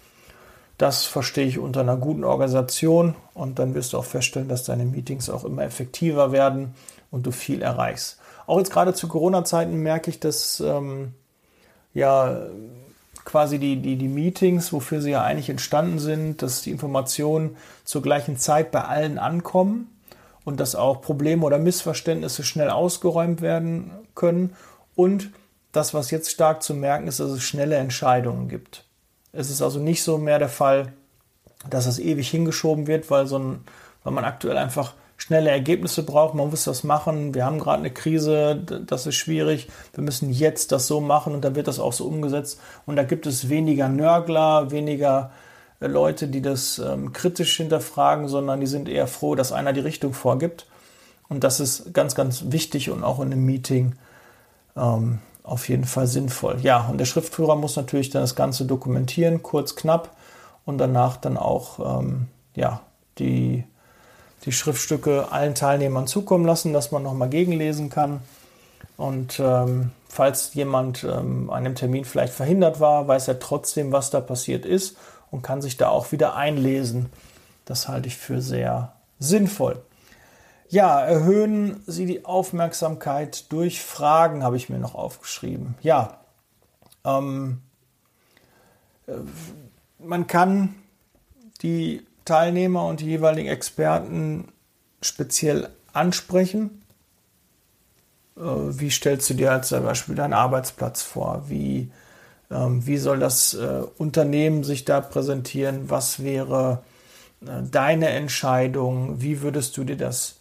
Das 0.77 1.05
verstehe 1.05 1.47
ich 1.47 1.61
unter 1.61 1.81
einer 1.81 1.97
guten 1.97 2.25
Organisation 2.25 3.15
und 3.33 3.61
dann 3.61 3.77
wirst 3.77 3.93
du 3.93 3.99
auch 3.99 4.05
feststellen, 4.05 4.49
dass 4.49 4.65
deine 4.65 4.85
Meetings 4.85 5.31
auch 5.31 5.45
immer 5.45 5.63
effektiver 5.63 6.33
werden 6.33 6.75
und 7.13 7.27
du 7.27 7.31
viel 7.31 7.63
erreichst. 7.63 8.19
Auch 8.49 8.59
jetzt 8.59 8.73
gerade 8.73 8.93
zu 8.93 9.07
Corona-Zeiten 9.07 9.77
merke 9.77 10.11
ich, 10.11 10.19
dass 10.19 10.59
ähm, 10.59 11.15
ja 11.95 12.43
quasi 13.25 13.61
die, 13.61 13.77
die, 13.77 13.95
die 13.95 14.09
Meetings, 14.09 14.73
wofür 14.73 15.01
sie 15.01 15.13
ja 15.13 15.23
eigentlich 15.23 15.51
entstanden 15.51 16.01
sind, 16.01 16.43
dass 16.43 16.63
die 16.63 16.73
Informationen 16.73 17.57
zur 17.85 18.03
gleichen 18.03 18.37
Zeit 18.37 18.73
bei 18.73 18.83
allen 18.83 19.19
ankommen 19.19 19.97
und 20.45 20.59
dass 20.59 20.75
auch 20.75 21.03
Probleme 21.03 21.47
oder 21.47 21.59
Missverständnisse 21.59 22.43
schnell 22.43 22.71
ausgeräumt 22.71 23.43
werden 23.43 23.93
können. 24.17 24.57
Und 24.97 25.31
das, 25.77 25.95
was 25.95 26.11
jetzt 26.11 26.31
stark 26.31 26.63
zu 26.63 26.75
merken 26.75 27.07
ist, 27.07 27.21
dass 27.21 27.31
es 27.31 27.43
schnelle 27.43 27.77
Entscheidungen 27.77 28.49
gibt. 28.49 28.85
Es 29.33 29.51
ist 29.51 29.63
also 29.63 29.79
nicht 29.81 30.03
so 30.03 30.19
mehr 30.19 30.39
der 30.39 30.49
Fall, 30.49 30.93
dass 31.69 31.87
es 31.87 31.99
ewig 31.99 32.29
hingeschoben 32.31 32.87
wird, 32.87 33.11
weil, 33.11 33.27
so 33.27 33.39
ein, 33.39 33.65
weil 34.03 34.13
man 34.13 34.25
aktuell 34.25 34.57
einfach 34.57 34.95
schnelle 35.17 35.51
Ergebnisse 35.51 36.03
braucht. 36.03 36.35
Man 36.35 36.51
muss 36.51 36.65
das 36.65 36.85
machen. 36.85 37.35
Wir 37.35 37.45
haben 37.45 37.59
gerade 37.59 37.79
eine 37.79 37.91
Krise, 37.91 38.57
das 38.57 39.07
ist 39.07 39.17
schwierig. 39.17 39.69
Wir 39.95 40.05
müssen 40.05 40.31
jetzt 40.31 40.73
das 40.73 40.87
so 40.87 41.01
machen 41.01 41.35
und 41.35 41.45
dann 41.45 41.55
wird 41.55 41.69
das 41.69 41.81
auch 41.81 41.93
so 41.93 42.07
umgesetzt. 42.07 42.61
Und 42.87 42.97
da 42.97 43.05
gibt 43.05 43.27
es 43.27 43.49
weniger 43.49 43.89
Nörgler, 43.89 44.71
weniger 44.71 45.33
äh, 45.81 45.87
Leute, 45.87 46.29
die 46.29 46.43
das 46.43 46.79
ähm, 46.79 47.13
kritisch 47.13 47.57
hinterfragen, 47.57 48.29
sondern 48.29 48.61
die 48.61 48.67
sind 48.67 48.89
eher 48.89 49.07
froh, 49.07 49.35
dass 49.35 49.53
einer 49.53 49.73
die 49.73 49.81
Richtung 49.81 50.13
vorgibt. 50.13 50.67
Und 51.29 51.43
das 51.43 51.59
ist 51.59 51.95
ganz, 51.95 52.15
ganz 52.15 52.45
wichtig 52.49 52.91
und 52.91 53.03
auch 53.03 53.19
in 53.21 53.33
einem 53.33 53.45
Meeting 53.47 53.95
ähm, 54.77 55.21
auf 55.45 55.69
jeden 55.69 55.85
Fall 55.85 56.09
sinnvoll. 56.09 56.59
Ja, 56.63 56.89
und 56.89 56.99
der 56.99 57.05
Schriftführer 57.05 57.55
muss 57.55 57.77
natürlich 57.77 58.11
dann 58.11 58.23
das 58.23 58.35
Ganze 58.35 58.65
dokumentieren, 58.65 59.43
kurz, 59.43 59.77
knapp 59.77 60.11
und 60.65 60.79
danach 60.79 61.17
dann 61.19 61.37
auch 61.37 62.01
ähm, 62.01 62.27
ja, 62.57 62.81
die 63.19 63.65
die 64.45 64.53
Schriftstücke 64.53 65.33
allen 65.33 65.55
Teilnehmern 65.55 66.07
zukommen 66.07 66.45
lassen, 66.45 66.73
dass 66.73 66.93
man 66.93 67.03
nochmal 67.03 67.29
gegenlesen 67.29 67.89
kann. 67.89 68.21
Und 68.97 69.41
ähm, 69.41 69.91
falls 70.09 70.55
jemand 70.55 71.05
ähm, 71.05 71.51
an 71.51 71.65
dem 71.65 71.75
Termin 71.75 72.05
vielleicht 72.05 72.35
verhindert 72.35 72.79
war, 72.79 73.09
weiß 73.09 73.29
er 73.29 73.39
trotzdem, 73.39 73.93
was 73.93 74.11
da 74.11 74.21
passiert 74.21 74.67
ist 74.67 74.97
und 75.31 75.43
kann 75.43 75.63
sich 75.63 75.77
da 75.77 75.89
auch 75.89 76.13
wieder 76.13 76.37
einlesen. 76.37 77.07
Das 77.65 77.89
halte 77.89 78.09
ich 78.09 78.17
für 78.17 78.41
sehr 78.41 78.93
sinnvoll. 79.19 79.83
Ja, 80.69 81.01
erhöhen 81.01 81.83
Sie 81.87 82.07
die 82.07 82.25
Aufmerksamkeit 82.25 83.53
durch 83.53 83.83
Fragen, 83.83 84.43
habe 84.43 84.57
ich 84.57 84.69
mir 84.69 84.79
noch 84.79 84.95
aufgeschrieben. 84.95 85.75
Ja, 85.83 86.19
ähm, 87.05 87.61
äh, 89.07 89.13
man 89.99 90.27
kann 90.27 90.75
die 91.63 92.03
Teilnehmer 92.25 92.87
und 92.87 93.01
die 93.01 93.07
jeweiligen 93.07 93.49
Experten 93.49 94.49
speziell 95.03 95.69
ansprechen. 95.93 96.83
Äh, 98.37 98.41
wie 98.41 98.91
stellst 98.91 99.31
du 99.31 99.35
dir 99.35 99.53
als 99.53 99.71
Beispiel 99.71 100.15
deinen 100.15 100.33
Arbeitsplatz 100.33 101.03
vor? 101.03 101.45
Wie, 101.49 101.91
ähm, 102.51 102.87
wie 102.87 102.99
soll 102.99 103.19
das 103.19 103.55
äh, 103.55 103.83
Unternehmen 103.99 104.65
sich 104.65 104.85
da 104.85 105.01
präsentieren? 105.01 105.91
Was 105.91 106.23
wäre 106.23 106.83
äh, 107.43 107.63
deine 107.71 108.09
Entscheidung? 108.09 109.21
Wie 109.21 109.43
würdest 109.43 109.77
du 109.77 109.85
dir 109.85 109.97
das 109.97 110.37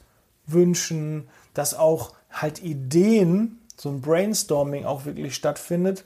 wünschen? 0.46 1.28
Dass 1.54 1.78
auch 1.78 2.12
halt 2.32 2.64
Ideen, 2.64 3.60
so 3.78 3.90
ein 3.90 4.02
Brainstorming 4.02 4.86
auch 4.86 5.06
wirklich 5.06 5.36
stattfindet, 5.36 6.04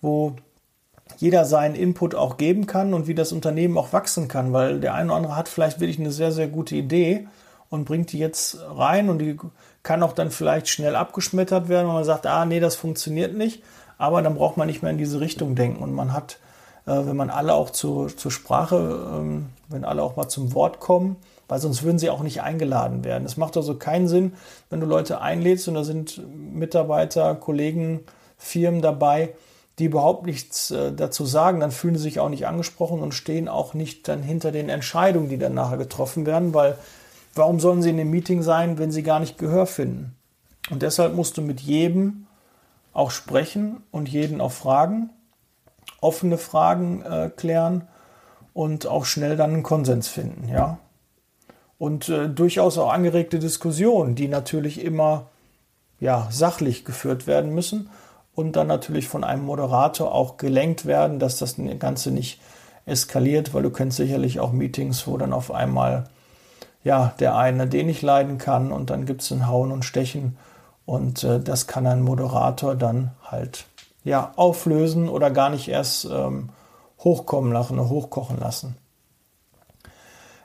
wo 0.00 0.36
jeder 1.18 1.44
seinen 1.44 1.74
Input 1.74 2.14
auch 2.14 2.36
geben 2.36 2.66
kann 2.66 2.94
und 2.94 3.06
wie 3.06 3.14
das 3.14 3.32
Unternehmen 3.32 3.76
auch 3.76 3.92
wachsen 3.92 4.28
kann, 4.28 4.52
weil 4.52 4.80
der 4.80 4.94
eine 4.94 5.08
oder 5.10 5.16
andere 5.16 5.36
hat 5.36 5.48
vielleicht 5.48 5.80
wirklich 5.80 5.98
eine 5.98 6.12
sehr, 6.12 6.32
sehr 6.32 6.48
gute 6.48 6.76
Idee 6.76 7.26
und 7.68 7.84
bringt 7.84 8.12
die 8.12 8.18
jetzt 8.18 8.58
rein 8.60 9.08
und 9.08 9.18
die 9.18 9.36
kann 9.82 10.02
auch 10.02 10.12
dann 10.12 10.30
vielleicht 10.30 10.68
schnell 10.68 10.96
abgeschmettert 10.96 11.68
werden, 11.68 11.88
wenn 11.88 11.94
man 11.94 12.04
sagt, 12.04 12.26
ah 12.26 12.44
nee, 12.44 12.60
das 12.60 12.76
funktioniert 12.76 13.34
nicht, 13.34 13.62
aber 13.98 14.22
dann 14.22 14.34
braucht 14.34 14.56
man 14.56 14.66
nicht 14.66 14.82
mehr 14.82 14.92
in 14.92 14.98
diese 14.98 15.20
Richtung 15.20 15.54
denken 15.54 15.82
und 15.82 15.92
man 15.92 16.12
hat, 16.12 16.38
äh, 16.86 16.92
wenn 16.92 17.16
man 17.16 17.30
alle 17.30 17.54
auch 17.54 17.70
zur, 17.70 18.14
zur 18.16 18.30
Sprache, 18.30 18.76
ähm, 19.14 19.50
wenn 19.68 19.84
alle 19.84 20.02
auch 20.02 20.16
mal 20.16 20.28
zum 20.28 20.54
Wort 20.54 20.80
kommen, 20.80 21.16
weil 21.50 21.58
sonst 21.58 21.82
würden 21.82 21.98
sie 21.98 22.10
auch 22.10 22.22
nicht 22.22 22.42
eingeladen 22.42 23.04
werden. 23.04 23.24
Es 23.24 23.36
macht 23.36 23.56
also 23.56 23.74
keinen 23.74 24.06
Sinn, 24.06 24.34
wenn 24.70 24.80
du 24.80 24.86
Leute 24.86 25.20
einlädst 25.20 25.66
und 25.66 25.74
da 25.74 25.82
sind 25.82 26.22
Mitarbeiter, 26.54 27.34
Kollegen, 27.34 28.04
Firmen 28.38 28.80
dabei, 28.80 29.34
die 29.80 29.86
überhaupt 29.86 30.26
nichts 30.26 30.70
äh, 30.70 30.92
dazu 30.92 31.26
sagen, 31.26 31.58
dann 31.58 31.72
fühlen 31.72 31.96
sie 31.96 32.04
sich 32.04 32.20
auch 32.20 32.28
nicht 32.28 32.46
angesprochen 32.46 33.00
und 33.00 33.14
stehen 33.14 33.48
auch 33.48 33.74
nicht 33.74 34.06
dann 34.06 34.22
hinter 34.22 34.52
den 34.52 34.68
Entscheidungen, 34.68 35.28
die 35.28 35.38
dann 35.38 35.54
nachher 35.54 35.76
getroffen 35.76 36.24
werden, 36.24 36.54
weil 36.54 36.76
warum 37.34 37.58
sollen 37.58 37.82
sie 37.82 37.90
in 37.90 37.96
dem 37.96 38.10
Meeting 38.10 38.42
sein, 38.42 38.78
wenn 38.78 38.92
sie 38.92 39.02
gar 39.02 39.18
nicht 39.18 39.36
Gehör 39.36 39.66
finden? 39.66 40.14
Und 40.70 40.82
deshalb 40.82 41.16
musst 41.16 41.36
du 41.36 41.42
mit 41.42 41.60
jedem 41.60 42.26
auch 42.92 43.10
sprechen 43.10 43.82
und 43.90 44.08
jeden 44.08 44.40
auch 44.40 44.52
fragen, 44.52 45.10
offene 46.00 46.38
Fragen 46.38 47.02
äh, 47.02 47.28
klären 47.36 47.88
und 48.54 48.86
auch 48.86 49.04
schnell 49.04 49.36
dann 49.36 49.52
einen 49.52 49.62
Konsens 49.64 50.06
finden, 50.06 50.48
ja. 50.48 50.78
Und 51.80 52.10
äh, 52.10 52.28
durchaus 52.28 52.76
auch 52.76 52.92
angeregte 52.92 53.38
Diskussionen, 53.38 54.14
die 54.14 54.28
natürlich 54.28 54.84
immer 54.84 55.28
ja, 55.98 56.28
sachlich 56.30 56.84
geführt 56.84 57.26
werden 57.26 57.54
müssen 57.54 57.88
und 58.34 58.54
dann 58.56 58.66
natürlich 58.66 59.08
von 59.08 59.24
einem 59.24 59.44
Moderator 59.44 60.14
auch 60.14 60.36
gelenkt 60.36 60.84
werden, 60.84 61.18
dass 61.18 61.38
das 61.38 61.56
Ganze 61.78 62.10
nicht 62.10 62.38
eskaliert, 62.84 63.54
weil 63.54 63.62
du 63.62 63.70
kennst 63.70 63.96
sicherlich 63.96 64.40
auch 64.40 64.52
Meetings, 64.52 65.06
wo 65.06 65.16
dann 65.16 65.32
auf 65.32 65.50
einmal 65.50 66.04
ja 66.84 67.14
der 67.18 67.38
eine 67.38 67.66
den 67.66 67.86
nicht 67.86 68.02
leiden 68.02 68.36
kann 68.36 68.72
und 68.72 68.90
dann 68.90 69.06
gibt 69.06 69.22
es 69.22 69.30
ein 69.30 69.48
Hauen 69.48 69.72
und 69.72 69.86
Stechen 69.86 70.36
und 70.84 71.24
äh, 71.24 71.40
das 71.40 71.66
kann 71.66 71.86
ein 71.86 72.02
Moderator 72.02 72.74
dann 72.74 73.12
halt 73.24 73.64
ja 74.04 74.34
auflösen 74.36 75.08
oder 75.08 75.30
gar 75.30 75.48
nicht 75.48 75.68
erst 75.68 76.04
ähm, 76.04 76.50
hochkommen 76.98 77.54
lassen 77.54 77.78
oder 77.78 77.88
hochkochen 77.88 78.38
lassen. 78.38 78.76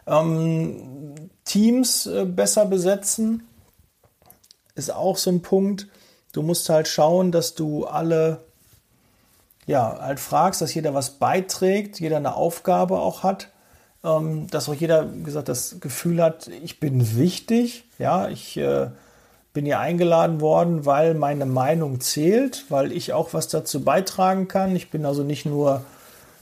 Ähm, 0.07 1.15
Teams 1.43 2.05
äh, 2.05 2.25
besser 2.25 2.65
besetzen 2.65 3.47
ist 4.75 4.93
auch 4.93 5.17
so 5.17 5.29
ein 5.31 5.41
Punkt 5.41 5.87
Du 6.35 6.41
musst 6.41 6.67
halt 6.67 6.89
schauen, 6.89 7.31
dass 7.31 7.55
du 7.55 7.85
alle 7.85 8.41
ja, 9.67 9.99
halt 10.01 10.19
fragst, 10.19 10.61
dass 10.61 10.73
jeder 10.73 10.93
was 10.93 11.11
beiträgt, 11.11 12.01
jeder 12.01 12.17
eine 12.17 12.35
Aufgabe 12.35 12.99
auch 12.99 13.23
hat, 13.23 13.51
ähm, 14.03 14.47
dass 14.47 14.67
auch 14.67 14.73
jeder, 14.73 15.13
wie 15.15 15.23
gesagt, 15.23 15.47
das 15.47 15.79
Gefühl 15.79 16.21
hat, 16.21 16.47
ich 16.47 16.81
bin 16.81 17.15
wichtig, 17.15 17.85
ja, 17.99 18.27
ich 18.27 18.57
äh, 18.57 18.89
bin 19.53 19.63
hier 19.63 19.79
eingeladen 19.79 20.41
worden, 20.41 20.85
weil 20.85 21.13
meine 21.13 21.45
Meinung 21.45 22.01
zählt, 22.01 22.65
weil 22.67 22.91
ich 22.91 23.13
auch 23.13 23.33
was 23.33 23.47
dazu 23.47 23.85
beitragen 23.85 24.49
kann. 24.49 24.75
Ich 24.75 24.91
bin 24.91 25.05
also 25.05 25.23
nicht 25.23 25.45
nur 25.45 25.85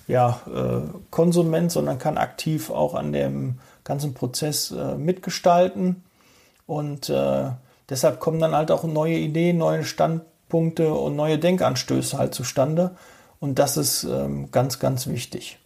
ja, 0.07 0.41
äh, 0.53 0.87
Konsument, 1.09 1.71
sondern 1.71 1.99
kann 1.99 2.17
aktiv 2.17 2.69
auch 2.69 2.93
an 2.93 3.13
dem 3.13 3.59
ganzen 3.83 4.13
Prozess 4.13 4.71
äh, 4.71 4.95
mitgestalten. 4.95 6.03
Und 6.65 7.09
äh, 7.09 7.51
Deshalb 7.89 8.19
kommen 8.19 8.39
dann 8.39 8.55
halt 8.55 8.71
auch 8.71 8.83
neue 8.83 9.17
Ideen, 9.17 9.57
neue 9.57 9.83
Standpunkte 9.83 10.93
und 10.93 11.15
neue 11.15 11.37
Denkanstöße 11.37 12.17
halt 12.17 12.33
zustande. 12.33 12.95
Und 13.39 13.59
das 13.59 13.77
ist 13.77 14.03
ähm, 14.03 14.49
ganz, 14.51 14.79
ganz 14.79 15.07
wichtig. 15.07 15.59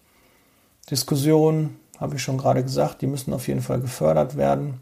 Diskussionen, 0.90 1.80
habe 2.00 2.16
ich 2.16 2.24
schon 2.24 2.38
gerade 2.38 2.64
gesagt, 2.64 3.02
die 3.02 3.08
müssen 3.08 3.34
auf 3.34 3.48
jeden 3.48 3.62
Fall 3.62 3.80
gefördert 3.80 4.36
werden. 4.36 4.82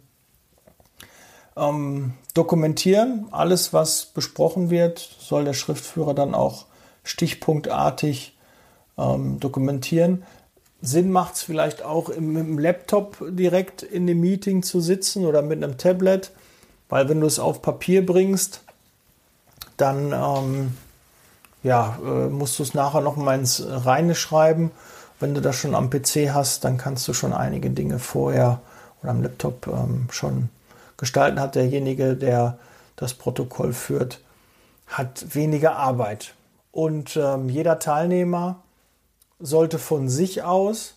Ähm, 1.57 2.13
dokumentieren, 2.33 3.27
alles, 3.31 3.74
was 3.74 4.05
besprochen 4.05 4.69
wird, 4.69 5.00
soll 5.19 5.45
der 5.45 5.53
Schriftführer 5.53 6.13
dann 6.13 6.33
auch 6.33 6.65
stichpunktartig 7.03 8.35
ähm, 8.98 9.40
dokumentieren. 9.40 10.24
Sinn 10.82 11.12
macht 11.12 11.36
es 11.36 11.42
vielleicht 11.42 11.84
auch 11.84 12.10
im, 12.10 12.36
dem 12.36 12.60
Laptop 12.60 13.18
direkt 13.30 13.84
in 13.84 14.08
dem 14.08 14.22
Meeting 14.22 14.64
zu 14.64 14.80
sitzen 14.80 15.25
oder 15.25 15.42
mit 15.42 15.64
einem 15.64 15.78
Tablet 15.78 16.32
weil 16.90 17.10
wenn 17.10 17.22
du 17.22 17.28
es 17.28 17.40
auf 17.40 17.62
Papier 17.62 18.06
bringst, 18.06 18.62
dann 19.78 20.14
ähm, 20.14 20.78
ja, 21.64 21.98
äh, 22.04 22.28
musst 22.28 22.60
du 22.60 22.64
es 22.64 22.74
nachher 22.74 23.02
noch 23.02 23.16
mal 23.16 23.38
ins 23.38 23.64
Reine 23.68 24.16
schreiben. 24.16 24.72
Wenn 25.20 25.34
du 25.34 25.42
das 25.42 25.56
schon 25.56 25.75
am 25.75 25.90
PC 25.90 26.34
hast, 26.34 26.64
dann 26.64 26.78
kannst 26.78 27.08
du 27.08 27.14
schon 27.14 27.34
einige 27.34 27.70
Dinge 27.70 28.00
vorher 28.00 28.62
oder 29.02 29.12
am 29.12 29.24
Laptop 29.24 29.68
ähm, 29.68 30.08
schon 30.12 30.50
gestalten. 30.98 31.40
Hat 31.40 31.56
derjenige, 31.56 32.16
der 32.16 32.58
das 32.96 33.14
Protokoll 33.14 33.74
führt, 33.74 34.22
hat 34.88 35.36
weniger 35.36 35.75
Arbeit. 35.78 36.34
Und 36.72 37.18
ähm, 37.18 37.50
jeder 37.50 37.80
Teilnehmer 37.80 38.58
sollte 39.39 39.80
von 39.80 40.10
sich 40.10 40.44
aus 40.44 40.96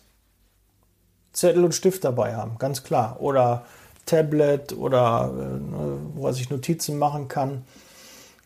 Zettel 1.33 1.63
und 1.63 1.75
Stift 1.75 2.03
dabei 2.03 2.35
haben, 2.35 2.57
ganz 2.57 2.83
klar. 2.83 3.17
Oder 3.19 3.65
Tablet 4.05 4.73
oder 4.73 5.31
äh, 5.33 6.17
wo 6.17 6.27
er 6.27 6.33
sich 6.33 6.49
Notizen 6.49 6.97
machen 6.97 7.27
kann. 7.27 7.63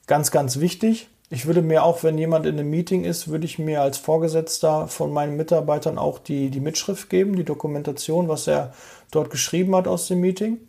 Ganz, 0.08 0.32
ganz 0.32 0.60
wichtig. 0.60 1.08
Ich 1.30 1.46
würde 1.46 1.62
mir 1.62 1.84
auch, 1.84 2.04
wenn 2.04 2.18
jemand 2.18 2.46
in 2.46 2.60
einem 2.60 2.70
Meeting 2.70 3.06
ist, 3.06 3.30
würde 3.30 3.46
ich 3.46 3.58
mir 3.58 3.82
als 3.82 3.98
Vorgesetzter 3.98 4.88
von 4.88 5.12
meinen 5.12 5.38
Mitarbeitern 5.38 5.98
auch 5.98 6.20
die, 6.20 6.50
die 6.50 6.60
Mitschrift 6.60 7.10
geben, 7.10 7.36
die 7.36 7.46
Dokumentation, 7.46 8.28
was 8.28 8.46
er 8.46 8.74
dort 9.10 9.32
geschrieben 9.32 9.76
hat 9.76 9.88
aus 9.88 10.08
dem 10.08 10.20
Meeting. 10.20 10.60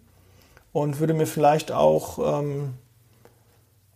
Und 0.73 1.00
würde 1.00 1.14
mir 1.14 1.26
vielleicht 1.26 1.71
auch 1.71 2.40
ähm, 2.40 2.75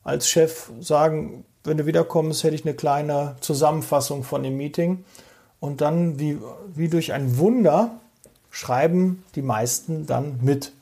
als 0.05 0.29
Chef 0.29 0.71
sagen, 0.81 1.45
wenn 1.69 1.77
du 1.77 1.87
wiederkommst, 1.87 2.45
hätte 2.45 2.55
ich 2.55 2.65
eine 2.65 2.75
kleine 2.75 3.37
Zusammenfassung 3.41 4.25
von 4.25 4.43
dem 4.43 4.57
Meeting. 4.57 5.05
Und 5.61 5.81
dann, 5.81 6.19
wie, 6.19 6.39
wie 6.75 6.89
durch 6.89 7.13
ein 7.13 7.39
Wunder, 7.39 7.91
schreiben 8.51 9.25
die 9.35 9.43
meisten 9.43 10.07
dann 10.07 10.39
mit. 10.43 10.73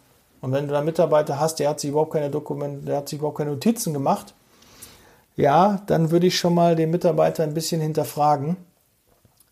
Und 0.41 0.53
wenn 0.53 0.67
du 0.67 0.73
da 0.73 0.83
Mitarbeiter 0.83 1.41
hast, 1.41 1.59
der 1.59 1.71
hat 1.71 1.81
sich 1.81 1.91
überhaupt 1.91 2.13
keine 2.13 2.31
Dokumente, 2.31 2.87
der 2.87 2.99
hat 2.99 3.09
sich 3.09 3.19
überhaupt 3.19 3.39
keine 3.39 3.51
Notizen 3.51 3.93
gemacht, 3.93 4.35
ja, 5.37 5.83
dann 5.87 6.11
würde 6.11 6.27
ich 6.27 6.39
schon 6.39 6.55
mal 6.55 6.77
den 6.77 6.91
Mitarbeiter 6.91 7.43
ein 7.43 7.55
bisschen 7.55 7.81
hinterfragen, 7.81 8.57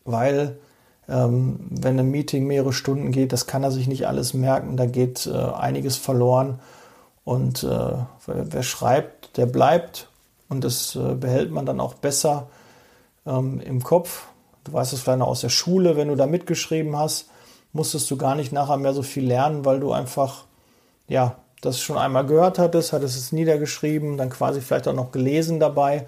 weil 0.05 0.57
ähm, 1.09 1.59
wenn 1.71 1.99
ein 1.99 2.11
Meeting 2.11 2.47
mehrere 2.47 2.73
Stunden 2.73 3.13
geht, 3.13 3.33
das 3.33 3.47
kann 3.47 3.63
er 3.63 3.71
sich 3.71 3.87
nicht 3.87 4.07
alles 4.07 4.33
merken, 4.33 4.77
da 4.77 4.87
geht 4.87 5.27
äh, 5.27 5.33
einiges 5.33 5.97
verloren. 5.97 6.59
Und 7.25 7.65
äh, 7.65 7.93
wer 8.27 8.63
schreibt, 8.63 9.37
der 9.37 9.47
bleibt 9.47 10.09
und 10.49 10.65
das 10.65 10.97
äh, 10.97 11.15
behält 11.15 11.51
man 11.51 11.67
dann 11.67 11.81
auch 11.81 11.95
besser 11.95 12.49
ähm, 13.27 13.61
im 13.61 13.83
Kopf. 13.83 14.27
Du 14.65 14.73
weißt 14.73 14.93
es 14.93 15.01
vielleicht 15.01 15.19
noch 15.19 15.29
aus 15.29 15.41
der 15.41 15.49
Schule, 15.51 15.97
wenn 15.97 16.09
du 16.09 16.17
da 16.17 16.27
mitgeschrieben 16.27 16.97
hast, 16.97 17.29
musstest 17.73 18.11
du 18.11 18.17
gar 18.17 18.35
nicht 18.35 18.53
nachher 18.53 18.77
mehr 18.77 18.95
so 18.95 19.03
viel 19.03 19.27
lernen, 19.27 19.65
weil 19.65 19.81
du 19.81 19.93
einfach 19.93 20.45
ja, 21.09 21.37
das 21.61 21.81
schon 21.81 21.99
einmal 21.99 22.27
gehört 22.27 22.59
hattest, 22.59 22.93
hattest 22.93 23.17
es 23.17 23.33
niedergeschrieben, 23.33 24.17
dann 24.17 24.31
quasi 24.31 24.61
vielleicht 24.61 24.89
auch 24.89 24.95
noch 24.95 25.13
gelesen 25.13 25.61
dabei, 25.61 26.07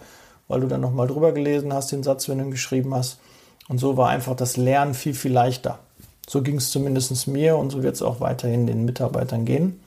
weil 0.48 0.60
du 0.60 0.68
dann 0.68 0.80
nochmal 0.80 1.06
drüber 1.06 1.32
gelesen 1.32 1.72
hast, 1.72 1.92
den 1.92 2.02
Satz, 2.02 2.28
wenn 2.28 2.38
du 2.38 2.44
ihn 2.44 2.50
geschrieben 2.50 2.94
hast. 2.94 3.18
Und 3.68 3.78
so 3.78 3.96
war 3.96 4.10
einfach 4.10 4.36
das 4.36 4.56
Lernen 4.56 4.94
viel, 4.94 5.14
viel 5.14 5.32
leichter. 5.32 5.78
So 6.28 6.42
ging 6.42 6.56
es 6.56 6.70
zumindest 6.70 7.26
mir 7.26 7.56
und 7.56 7.70
so 7.70 7.82
wird 7.82 7.94
es 7.94 8.02
auch 8.02 8.20
weiterhin 8.20 8.66
den 8.66 8.84
Mitarbeitern 8.84 9.44
gehen. 9.44 9.80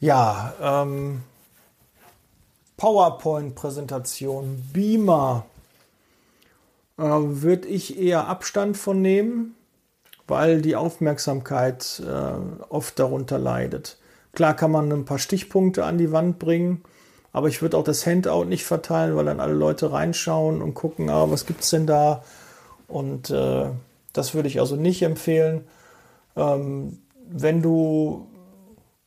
Ja, 0.00 0.54
ähm, 0.62 1.22
PowerPoint-Präsentation, 2.80 4.70
Beamer, 4.72 5.44
äh, 6.96 7.02
würde 7.02 7.68
ich 7.68 7.98
eher 7.98 8.26
Abstand 8.26 8.78
von 8.78 9.02
nehmen, 9.02 9.54
weil 10.26 10.62
die 10.62 10.76
Aufmerksamkeit 10.76 12.02
äh, 12.06 12.70
oft 12.70 12.98
darunter 12.98 13.38
leidet. 13.38 13.98
Klar 14.32 14.54
kann 14.54 14.70
man 14.70 14.90
ein 14.90 15.04
paar 15.04 15.18
Stichpunkte 15.18 15.84
an 15.84 15.98
die 15.98 16.10
Wand 16.10 16.38
bringen, 16.38 16.82
aber 17.34 17.48
ich 17.48 17.60
würde 17.60 17.76
auch 17.76 17.84
das 17.84 18.06
Handout 18.06 18.44
nicht 18.44 18.64
verteilen, 18.64 19.14
weil 19.14 19.26
dann 19.26 19.40
alle 19.40 19.52
Leute 19.52 19.92
reinschauen 19.92 20.62
und 20.62 20.72
gucken, 20.72 21.10
ah, 21.10 21.30
was 21.30 21.44
gibt 21.44 21.60
es 21.60 21.68
denn 21.68 21.86
da? 21.86 22.24
Und 22.88 23.28
äh, 23.28 23.66
das 24.14 24.32
würde 24.32 24.48
ich 24.48 24.58
also 24.58 24.76
nicht 24.76 25.02
empfehlen. 25.02 25.66
Ähm, 26.34 26.98
wenn 27.28 27.60
du 27.60 28.26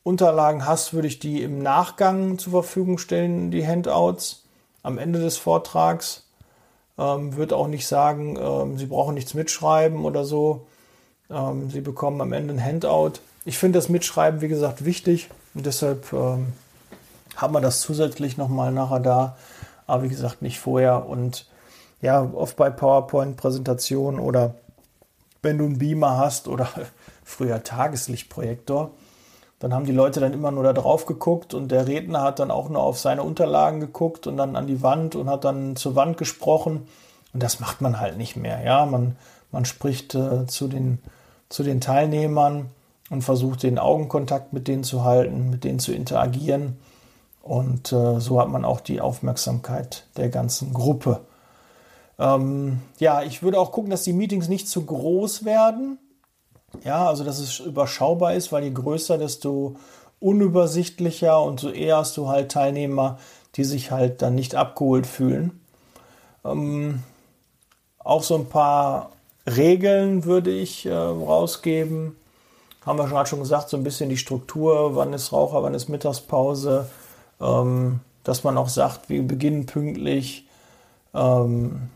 Unterlagen 0.03 0.65
hast, 0.65 0.93
würde 0.93 1.07
ich 1.07 1.19
die 1.19 1.41
im 1.41 1.63
Nachgang 1.63 2.37
zur 2.37 2.51
Verfügung 2.51 2.97
stellen, 2.97 3.51
die 3.51 3.65
Handouts 3.65 4.43
am 4.83 4.97
Ende 4.97 5.19
des 5.19 5.37
Vortrags. 5.37 6.25
Ähm, 6.97 7.35
würde 7.35 7.55
auch 7.55 7.67
nicht 7.67 7.87
sagen, 7.87 8.37
ähm, 8.39 8.77
Sie 8.77 8.85
brauchen 8.85 9.15
nichts 9.15 9.33
mitschreiben 9.33 10.05
oder 10.05 10.25
so. 10.25 10.67
Ähm, 11.29 11.69
Sie 11.69 11.81
bekommen 11.81 12.21
am 12.21 12.33
Ende 12.33 12.53
ein 12.53 12.63
Handout. 12.63 13.13
Ich 13.45 13.57
finde 13.57 13.79
das 13.79 13.89
Mitschreiben, 13.89 14.41
wie 14.41 14.47
gesagt, 14.47 14.85
wichtig 14.85 15.29
und 15.53 15.65
deshalb 15.65 16.11
ähm, 16.13 16.53
haben 17.35 17.53
wir 17.53 17.61
das 17.61 17.81
zusätzlich 17.81 18.37
nochmal 18.37 18.71
nachher 18.71 18.99
da. 18.99 19.37
Aber 19.87 20.03
wie 20.03 20.09
gesagt, 20.09 20.41
nicht 20.41 20.59
vorher. 20.59 21.07
Und 21.07 21.47
ja, 22.01 22.21
oft 22.21 22.55
bei 22.57 22.69
PowerPoint-Präsentationen 22.69 24.19
oder 24.19 24.55
wenn 25.41 25.57
du 25.57 25.65
einen 25.65 25.79
Beamer 25.79 26.17
hast 26.17 26.47
oder 26.47 26.69
früher 27.23 27.63
Tageslichtprojektor, 27.63 28.91
dann 29.63 29.73
haben 29.73 29.85
die 29.85 29.93
Leute 29.93 30.19
dann 30.19 30.33
immer 30.33 30.51
nur 30.51 30.63
da 30.63 30.73
drauf 30.73 31.05
geguckt 31.05 31.53
und 31.53 31.71
der 31.71 31.87
Redner 31.87 32.21
hat 32.21 32.39
dann 32.39 32.51
auch 32.51 32.67
nur 32.67 32.83
auf 32.83 32.99
seine 32.99 33.23
Unterlagen 33.23 33.79
geguckt 33.79 34.27
und 34.27 34.35
dann 34.35 34.57
an 34.57 34.67
die 34.67 34.83
Wand 34.83 35.15
und 35.15 35.29
hat 35.29 35.45
dann 35.45 35.77
zur 35.77 35.95
Wand 35.95 36.17
gesprochen. 36.17 36.85
Und 37.33 37.41
das 37.41 37.61
macht 37.61 37.79
man 37.79 38.01
halt 38.01 38.17
nicht 38.17 38.35
mehr. 38.35 38.61
Ja, 38.65 38.85
man, 38.85 39.15
man 39.53 39.63
spricht 39.63 40.15
äh, 40.15 40.47
zu, 40.47 40.67
den, 40.67 40.99
zu 41.47 41.63
den 41.63 41.79
Teilnehmern 41.79 42.71
und 43.09 43.21
versucht 43.21 43.63
den 43.63 43.79
Augenkontakt 43.79 44.51
mit 44.51 44.67
denen 44.67 44.83
zu 44.83 45.05
halten, 45.05 45.49
mit 45.49 45.63
denen 45.63 45.79
zu 45.79 45.93
interagieren. 45.93 46.77
Und 47.41 47.93
äh, 47.93 48.19
so 48.19 48.41
hat 48.41 48.49
man 48.49 48.65
auch 48.65 48.81
die 48.81 48.99
Aufmerksamkeit 48.99 50.07
der 50.17 50.27
ganzen 50.27 50.73
Gruppe. 50.73 51.21
Ähm, 52.19 52.81
ja, 52.99 53.23
ich 53.23 53.43
würde 53.43 53.61
auch 53.61 53.71
gucken, 53.71 53.91
dass 53.91 54.03
die 54.03 54.11
Meetings 54.11 54.49
nicht 54.49 54.67
zu 54.67 54.85
groß 54.85 55.45
werden. 55.45 55.99
Ja, 56.83 57.07
also 57.07 57.23
dass 57.23 57.39
es 57.39 57.59
überschaubar 57.59 58.33
ist, 58.33 58.51
weil 58.51 58.63
je 58.63 58.71
größer, 58.71 59.17
desto 59.17 59.75
unübersichtlicher 60.19 61.41
und 61.41 61.59
so 61.59 61.69
eher 61.69 61.97
hast 61.97 62.17
du 62.17 62.29
halt 62.29 62.51
Teilnehmer, 62.51 63.19
die 63.55 63.63
sich 63.63 63.91
halt 63.91 64.21
dann 64.21 64.35
nicht 64.35 64.55
abgeholt 64.55 65.05
fühlen. 65.05 65.59
Ähm, 66.43 67.03
auch 67.99 68.23
so 68.23 68.35
ein 68.35 68.47
paar 68.47 69.11
Regeln 69.45 70.25
würde 70.25 70.51
ich 70.51 70.85
äh, 70.85 70.93
rausgeben. 70.93 72.15
Haben 72.85 72.99
wir 72.99 73.07
gerade 73.07 73.29
schon 73.29 73.39
gesagt, 73.39 73.69
so 73.69 73.77
ein 73.77 73.83
bisschen 73.83 74.09
die 74.09 74.17
Struktur, 74.17 74.95
wann 74.95 75.13
ist 75.13 75.31
Raucher, 75.31 75.63
wann 75.63 75.73
ist 75.73 75.89
Mittagspause, 75.89 76.89
ähm, 77.39 77.99
dass 78.23 78.43
man 78.43 78.57
auch 78.57 78.69
sagt, 78.69 79.09
wir 79.09 79.25
beginnen 79.25 79.65
pünktlich. 79.65 80.47
Ähm, 81.13 81.89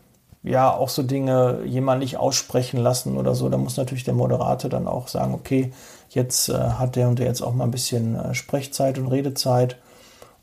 ja 0.48 0.72
auch 0.72 0.88
so 0.88 1.02
Dinge 1.02 1.60
jemand 1.64 2.00
nicht 2.00 2.16
aussprechen 2.16 2.78
lassen 2.78 3.16
oder 3.16 3.34
so. 3.34 3.48
Da 3.48 3.56
muss 3.56 3.76
natürlich 3.76 4.04
der 4.04 4.14
Moderator 4.14 4.70
dann 4.70 4.88
auch 4.88 5.08
sagen, 5.08 5.34
okay, 5.34 5.72
jetzt 6.10 6.48
äh, 6.48 6.54
hat 6.54 6.96
der 6.96 7.08
und 7.08 7.18
der 7.18 7.26
jetzt 7.26 7.42
auch 7.42 7.52
mal 7.52 7.64
ein 7.64 7.70
bisschen 7.70 8.16
äh, 8.16 8.34
Sprechzeit 8.34 8.98
und 8.98 9.08
Redezeit. 9.08 9.76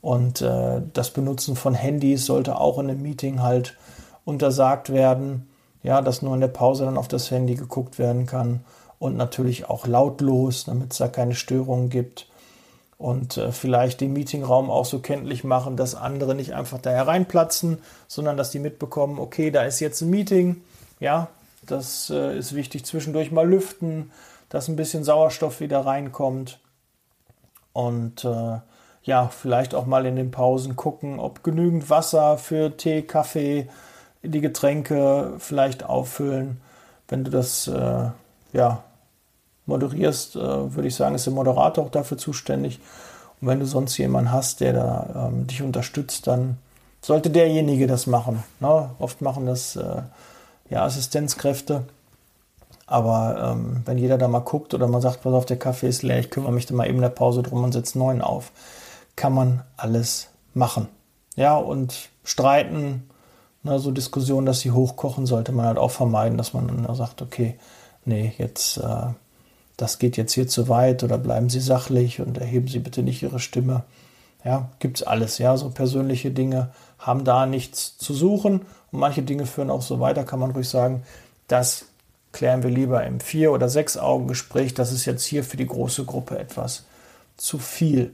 Und 0.02 0.42
äh, 0.42 0.82
das 0.94 1.10
Benutzen 1.10 1.56
von 1.56 1.74
Handys 1.74 2.26
sollte 2.26 2.60
auch 2.60 2.78
in 2.78 2.90
einem 2.90 3.02
Meeting 3.02 3.42
halt 3.42 3.76
untersagt 4.24 4.92
werden. 4.92 5.48
Ja, 5.82 6.02
dass 6.02 6.22
nur 6.22 6.34
in 6.34 6.42
der 6.42 6.48
Pause 6.48 6.86
dann 6.86 6.98
auf 6.98 7.08
das 7.08 7.30
Handy 7.30 7.56
geguckt 7.56 8.00
werden 8.00 8.26
kann. 8.26 8.62
Und 8.98 9.18
natürlich 9.18 9.70
auch 9.70 9.88
lautlos, 9.88 10.64
damit 10.66 10.94
es 10.94 10.98
da 10.98 11.08
keine 11.08 11.36
Störungen 11.36 11.90
gibt 11.90 12.28
und 12.98 13.38
äh, 13.38 13.52
vielleicht 13.52 14.02
den 14.02 14.14
Meetingraum 14.14 14.70
auch 14.70 14.86
so 14.86 15.00
kenntlich 15.00 15.44
machen, 15.44 15.76
dass 15.78 15.96
andere 15.96 16.36
nicht 16.36 16.54
einfach 16.54 16.80
da 16.80 16.92
hereinplatzen, 16.92 17.80
sondern 18.08 18.38
dass 18.38 18.52
die 18.52 18.60
mitbekommen, 18.60 19.20
okay, 19.20 19.52
da 19.52 19.64
ist 19.64 19.80
jetzt 19.80 20.02
ein 20.02 20.10
Meeting, 20.10 20.62
ja, 21.00 21.28
das 21.66 22.10
äh, 22.10 22.38
ist 22.38 22.56
wichtig, 22.56 22.86
zwischendurch 22.86 23.32
mal 23.32 23.48
lüften, 23.48 24.12
dass 24.50 24.68
ein 24.68 24.76
bisschen 24.76 25.04
Sauerstoff 25.04 25.60
wieder 25.60 25.86
reinkommt. 25.86 26.60
Und 27.74 28.24
äh, 28.24 28.60
ja, 29.04 29.28
vielleicht 29.28 29.76
auch 29.76 29.86
mal 29.86 30.06
in 30.06 30.16
den 30.16 30.32
Pausen 30.32 30.76
gucken, 30.76 31.20
ob 31.20 31.44
genügend 31.44 31.90
Wasser 31.90 32.38
für 32.38 32.78
Tee, 32.78 33.02
Kaffee, 33.02 33.68
die 34.24 34.42
Getränke 34.42 35.34
vielleicht 35.40 35.84
auffüllen, 35.84 36.62
wenn 37.08 37.24
du 37.24 37.32
das 37.32 37.68
äh, 37.68 38.10
ja 38.54 38.84
moderierst, 39.66 40.36
äh, 40.36 40.76
würde 40.76 40.88
ich 40.88 40.96
sagen, 40.96 41.16
ist 41.16 41.26
der 41.26 41.34
Moderator 41.34 41.86
auch 41.86 41.92
dafür 41.92 42.18
zuständig. 42.18 42.80
Und 43.42 43.48
wenn 43.48 43.60
du 43.60 43.66
sonst 43.66 43.98
jemanden 43.98 44.32
hast, 44.32 44.62
der 44.62 44.74
da 44.74 45.28
ähm, 45.28 45.48
dich 45.48 45.62
unterstützt, 45.62 46.28
dann 46.28 46.58
sollte 47.02 47.30
derjenige 47.30 47.88
das 47.88 48.08
machen. 48.08 48.44
Ne? 48.60 48.90
Oft 49.00 49.22
machen 49.22 49.46
das 49.46 49.76
äh, 49.76 50.02
ja, 50.70 50.84
Assistenzkräfte. 50.84 51.84
Aber 52.88 53.52
ähm, 53.52 53.82
wenn 53.86 53.98
jeder 53.98 54.18
da 54.18 54.28
mal 54.28 54.40
guckt 54.40 54.74
oder 54.74 54.88
man 54.88 55.02
sagt, 55.02 55.24
pass 55.24 55.34
auf, 55.34 55.46
der 55.46 55.58
Kaffee 55.58 55.88
ist 55.88 56.04
leer, 56.04 56.20
ich 56.20 56.30
kümmere 56.30 56.52
mich 56.52 56.68
da 56.68 56.76
mal 56.76 56.88
eben 56.88 56.98
in 56.98 57.02
der 57.02 57.10
Pause 57.10 57.42
drum 57.42 57.64
und 57.64 57.72
setze 57.72 57.98
neuen 57.98 58.22
auf, 58.22 58.52
kann 59.16 59.34
man 59.34 59.64
alles 59.76 60.30
machen. 60.54 60.88
Ja, 61.36 61.58
und 61.58 62.10
streiten, 62.24 63.10
ne, 63.64 63.80
so 63.80 63.92
Diskussionen, 63.92 64.46
dass 64.46 64.60
sie 64.60 64.72
hochkochen, 64.72 65.26
sollte 65.26 65.52
man 65.52 65.66
halt 65.66 65.78
auch 65.78 65.92
vermeiden, 65.92 66.38
dass 66.38 66.54
man 66.54 66.68
dann 66.68 66.96
sagt, 66.96 67.22
okay, 67.22 67.58
nee, 68.06 68.34
jetzt 68.38 68.78
äh, 68.78 69.08
das 69.78 70.00
geht 70.00 70.18
jetzt 70.18 70.34
hier 70.34 70.48
zu 70.48 70.70
weit 70.70 71.04
oder 71.04 71.18
bleiben 71.18 71.50
Sie 71.50 71.60
sachlich 71.60 72.22
und 72.22 72.38
erheben 72.38 72.68
Sie 72.68 72.80
bitte 72.80 73.04
nicht 73.04 73.24
Ihre 73.24 73.40
Stimme. 73.40 73.84
Ja, 74.44 74.70
gibt's 74.80 75.04
alles, 75.04 75.38
ja, 75.38 75.58
so 75.58 75.72
persönliche 75.72 76.32
Dinge 76.32 76.70
haben 77.00 77.24
da 77.24 77.46
nichts 77.46 77.98
zu 77.98 78.14
suchen 78.14 78.62
und 78.92 79.00
manche 79.00 79.24
Dinge 79.24 79.46
führen 79.46 79.70
auch 79.70 79.82
so 79.82 80.00
weiter, 80.00 80.24
kann 80.24 80.40
man 80.40 80.52
ruhig 80.52 80.70
sagen, 80.70 81.04
das 81.48 81.86
klären 82.32 82.64
wir 82.64 82.70
lieber 82.70 83.04
im 83.06 83.20
Vier- 83.20 83.52
oder 83.52 83.70
Sechs-Augen-Gespräch, 83.70 84.74
das 84.74 84.92
ist 84.92 85.06
jetzt 85.06 85.24
hier 85.24 85.44
für 85.44 85.58
die 85.58 85.68
große 85.68 86.06
Gruppe 86.06 86.38
etwas 86.38 86.84
zu 87.38 87.58
viel. 87.58 88.14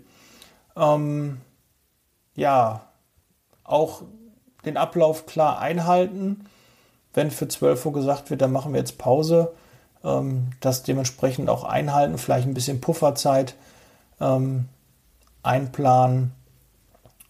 Ähm, 0.75 1.41
ja, 2.35 2.85
auch 3.63 4.03
den 4.65 4.77
Ablauf 4.77 5.25
klar 5.25 5.59
einhalten. 5.59 6.45
Wenn 7.13 7.31
für 7.31 7.47
12 7.47 7.85
Uhr 7.85 7.93
gesagt 7.93 8.29
wird, 8.29 8.41
dann 8.41 8.51
machen 8.51 8.73
wir 8.73 8.79
jetzt 8.79 8.97
Pause, 8.97 9.51
ähm, 10.03 10.51
das 10.59 10.83
dementsprechend 10.83 11.49
auch 11.49 11.63
einhalten, 11.63 12.17
vielleicht 12.17 12.47
ein 12.47 12.53
bisschen 12.53 12.81
Pufferzeit 12.81 13.55
ähm, 14.19 14.67
einplanen. 15.43 16.33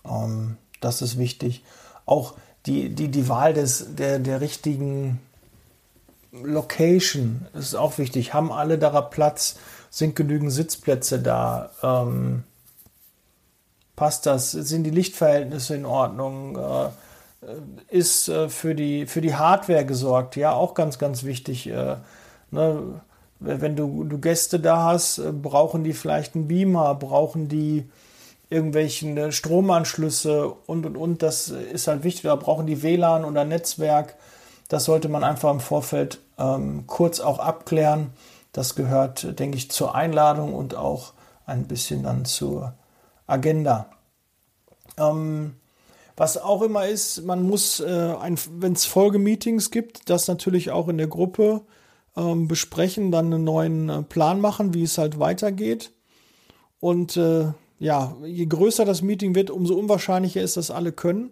Ähm, 0.05 0.57
das 0.79 1.01
ist 1.01 1.17
wichtig. 1.17 1.63
Auch 2.05 2.35
die, 2.65 2.89
die, 2.89 3.09
die 3.09 3.29
Wahl 3.29 3.53
des, 3.53 3.95
der, 3.95 4.19
der 4.19 4.41
richtigen 4.41 5.19
Location 6.31 7.47
ist 7.53 7.75
auch 7.75 7.97
wichtig. 7.97 8.33
Haben 8.33 8.51
alle 8.51 8.77
da 8.77 9.01
Platz? 9.01 9.57
Sind 9.89 10.15
genügend 10.15 10.51
Sitzplätze 10.51 11.19
da? 11.19 11.71
Ähm, 11.83 12.43
passt 13.95 14.25
das? 14.25 14.51
Sind 14.51 14.83
die 14.83 14.91
Lichtverhältnisse 14.91 15.75
in 15.75 15.85
Ordnung? 15.85 16.57
Äh, 16.57 16.89
ist 17.89 18.29
äh, 18.29 18.47
für, 18.49 18.75
die, 18.75 19.05
für 19.07 19.19
die 19.19 19.35
Hardware 19.35 19.85
gesorgt? 19.85 20.35
Ja, 20.35 20.53
auch 20.53 20.75
ganz, 20.75 20.99
ganz 20.99 21.23
wichtig. 21.23 21.67
Äh, 21.67 21.97
Ne, 22.51 23.01
wenn 23.39 23.75
du, 23.75 24.03
du 24.03 24.19
Gäste 24.19 24.59
da 24.59 24.83
hast, 24.85 25.17
äh, 25.17 25.31
brauchen 25.31 25.83
die 25.83 25.93
vielleicht 25.93 26.35
einen 26.35 26.47
Beamer, 26.47 26.93
brauchen 26.95 27.47
die 27.47 27.89
irgendwelchen 28.49 29.17
äh, 29.17 29.31
Stromanschlüsse 29.31 30.49
und 30.67 30.85
und 30.85 30.95
und. 30.95 31.23
Das 31.23 31.49
ist 31.49 31.87
halt 31.87 32.03
wichtig. 32.03 32.23
Da 32.23 32.35
brauchen 32.35 32.67
die 32.67 32.83
WLAN 32.83 33.25
oder 33.25 33.45
Netzwerk. 33.45 34.15
Das 34.67 34.85
sollte 34.85 35.09
man 35.09 35.23
einfach 35.23 35.51
im 35.51 35.59
Vorfeld 35.59 36.19
ähm, 36.37 36.85
kurz 36.87 37.19
auch 37.19 37.39
abklären. 37.39 38.11
Das 38.51 38.75
gehört, 38.75 39.39
denke 39.39 39.57
ich, 39.57 39.71
zur 39.71 39.95
Einladung 39.95 40.53
und 40.53 40.75
auch 40.75 41.13
ein 41.45 41.67
bisschen 41.67 42.03
dann 42.03 42.25
zur 42.25 42.73
Agenda. 43.27 43.89
Ähm, 44.97 45.55
was 46.17 46.37
auch 46.37 46.61
immer 46.61 46.87
ist, 46.87 47.25
man 47.25 47.43
muss, 47.43 47.79
äh, 47.79 48.13
wenn 48.57 48.73
es 48.73 48.85
Folgemeetings 48.85 49.71
gibt, 49.71 50.09
das 50.09 50.27
natürlich 50.27 50.69
auch 50.71 50.87
in 50.89 50.97
der 50.97 51.07
Gruppe 51.07 51.61
ähm, 52.15 52.47
besprechen, 52.47 53.11
dann 53.11 53.33
einen 53.33 53.43
neuen 53.43 53.89
äh, 53.89 54.03
Plan 54.03 54.41
machen, 54.41 54.73
wie 54.73 54.83
es 54.83 54.97
halt 54.97 55.19
weitergeht. 55.19 55.91
Und 56.79 57.17
äh, 57.17 57.53
ja, 57.79 58.15
je 58.23 58.45
größer 58.45 58.85
das 58.85 59.01
Meeting 59.01 59.35
wird, 59.35 59.49
umso 59.49 59.75
unwahrscheinlicher 59.75 60.41
ist, 60.41 60.57
dass 60.57 60.71
alle 60.71 60.91
können. 60.91 61.31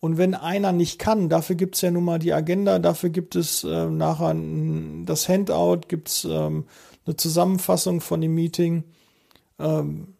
Und 0.00 0.16
wenn 0.16 0.34
einer 0.34 0.72
nicht 0.72 0.98
kann, 0.98 1.28
dafür 1.28 1.56
gibt 1.56 1.74
es 1.74 1.82
ja 1.82 1.90
nun 1.90 2.04
mal 2.04 2.18
die 2.18 2.32
Agenda, 2.32 2.78
dafür 2.78 3.10
gibt 3.10 3.36
es 3.36 3.64
äh, 3.64 3.86
nachher 3.86 4.34
das 5.04 5.28
Handout, 5.28 5.82
gibt 5.88 6.08
es 6.08 6.24
ähm, 6.24 6.64
eine 7.04 7.16
Zusammenfassung 7.16 8.00
von 8.00 8.20
dem 8.22 8.34
Meeting. 8.34 8.84
Ähm, 9.58 10.14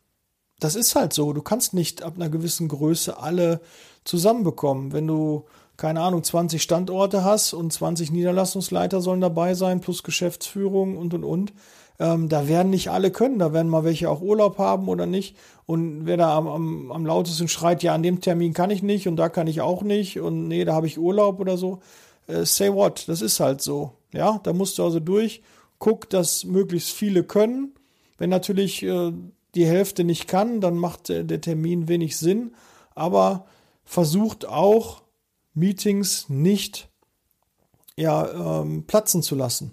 das 0.58 0.74
ist 0.74 0.94
halt 0.94 1.14
so. 1.14 1.32
Du 1.32 1.40
kannst 1.40 1.72
nicht 1.72 2.02
ab 2.02 2.14
einer 2.16 2.28
gewissen 2.28 2.68
Größe 2.68 3.18
alle 3.18 3.62
zusammenbekommen. 4.04 4.92
Wenn 4.92 5.06
du, 5.06 5.46
keine 5.80 6.02
Ahnung, 6.02 6.22
20 6.22 6.62
Standorte 6.62 7.24
hast 7.24 7.54
und 7.54 7.72
20 7.72 8.12
Niederlassungsleiter 8.12 9.00
sollen 9.00 9.22
dabei 9.22 9.54
sein, 9.54 9.80
plus 9.80 10.02
Geschäftsführung 10.02 10.98
und 10.98 11.14
und 11.14 11.24
und. 11.24 11.52
Ähm, 11.98 12.28
da 12.28 12.48
werden 12.48 12.70
nicht 12.70 12.90
alle 12.90 13.10
können, 13.10 13.38
da 13.38 13.54
werden 13.54 13.68
mal 13.68 13.82
welche 13.82 14.10
auch 14.10 14.20
Urlaub 14.20 14.58
haben 14.58 14.88
oder 14.88 15.06
nicht. 15.06 15.36
Und 15.64 16.04
wer 16.04 16.18
da 16.18 16.36
am, 16.36 16.46
am, 16.48 16.92
am 16.92 17.06
lautesten 17.06 17.48
schreit, 17.48 17.82
ja, 17.82 17.94
an 17.94 18.02
dem 18.02 18.20
Termin 18.20 18.52
kann 18.52 18.70
ich 18.70 18.82
nicht 18.82 19.08
und 19.08 19.16
da 19.16 19.30
kann 19.30 19.46
ich 19.46 19.62
auch 19.62 19.82
nicht 19.82 20.20
und 20.20 20.48
nee, 20.48 20.66
da 20.66 20.74
habe 20.74 20.86
ich 20.86 20.98
Urlaub 20.98 21.40
oder 21.40 21.56
so. 21.56 21.80
Äh, 22.26 22.44
say 22.44 22.72
what, 22.72 23.08
das 23.08 23.22
ist 23.22 23.40
halt 23.40 23.62
so. 23.62 23.92
Ja, 24.12 24.38
da 24.42 24.52
musst 24.52 24.76
du 24.76 24.84
also 24.84 25.00
durch, 25.00 25.42
guck, 25.78 26.10
dass 26.10 26.44
möglichst 26.44 26.90
viele 26.90 27.24
können. 27.24 27.72
Wenn 28.18 28.28
natürlich 28.28 28.82
äh, 28.82 29.12
die 29.54 29.66
Hälfte 29.66 30.04
nicht 30.04 30.28
kann, 30.28 30.60
dann 30.60 30.76
macht 30.76 31.08
der 31.08 31.40
Termin 31.40 31.88
wenig 31.88 32.18
Sinn. 32.18 32.52
Aber 32.94 33.46
versucht 33.84 34.46
auch, 34.46 34.99
Meetings 35.54 36.28
nicht 36.28 36.88
ja, 37.96 38.60
ähm, 38.60 38.84
platzen 38.86 39.22
zu 39.22 39.34
lassen. 39.34 39.72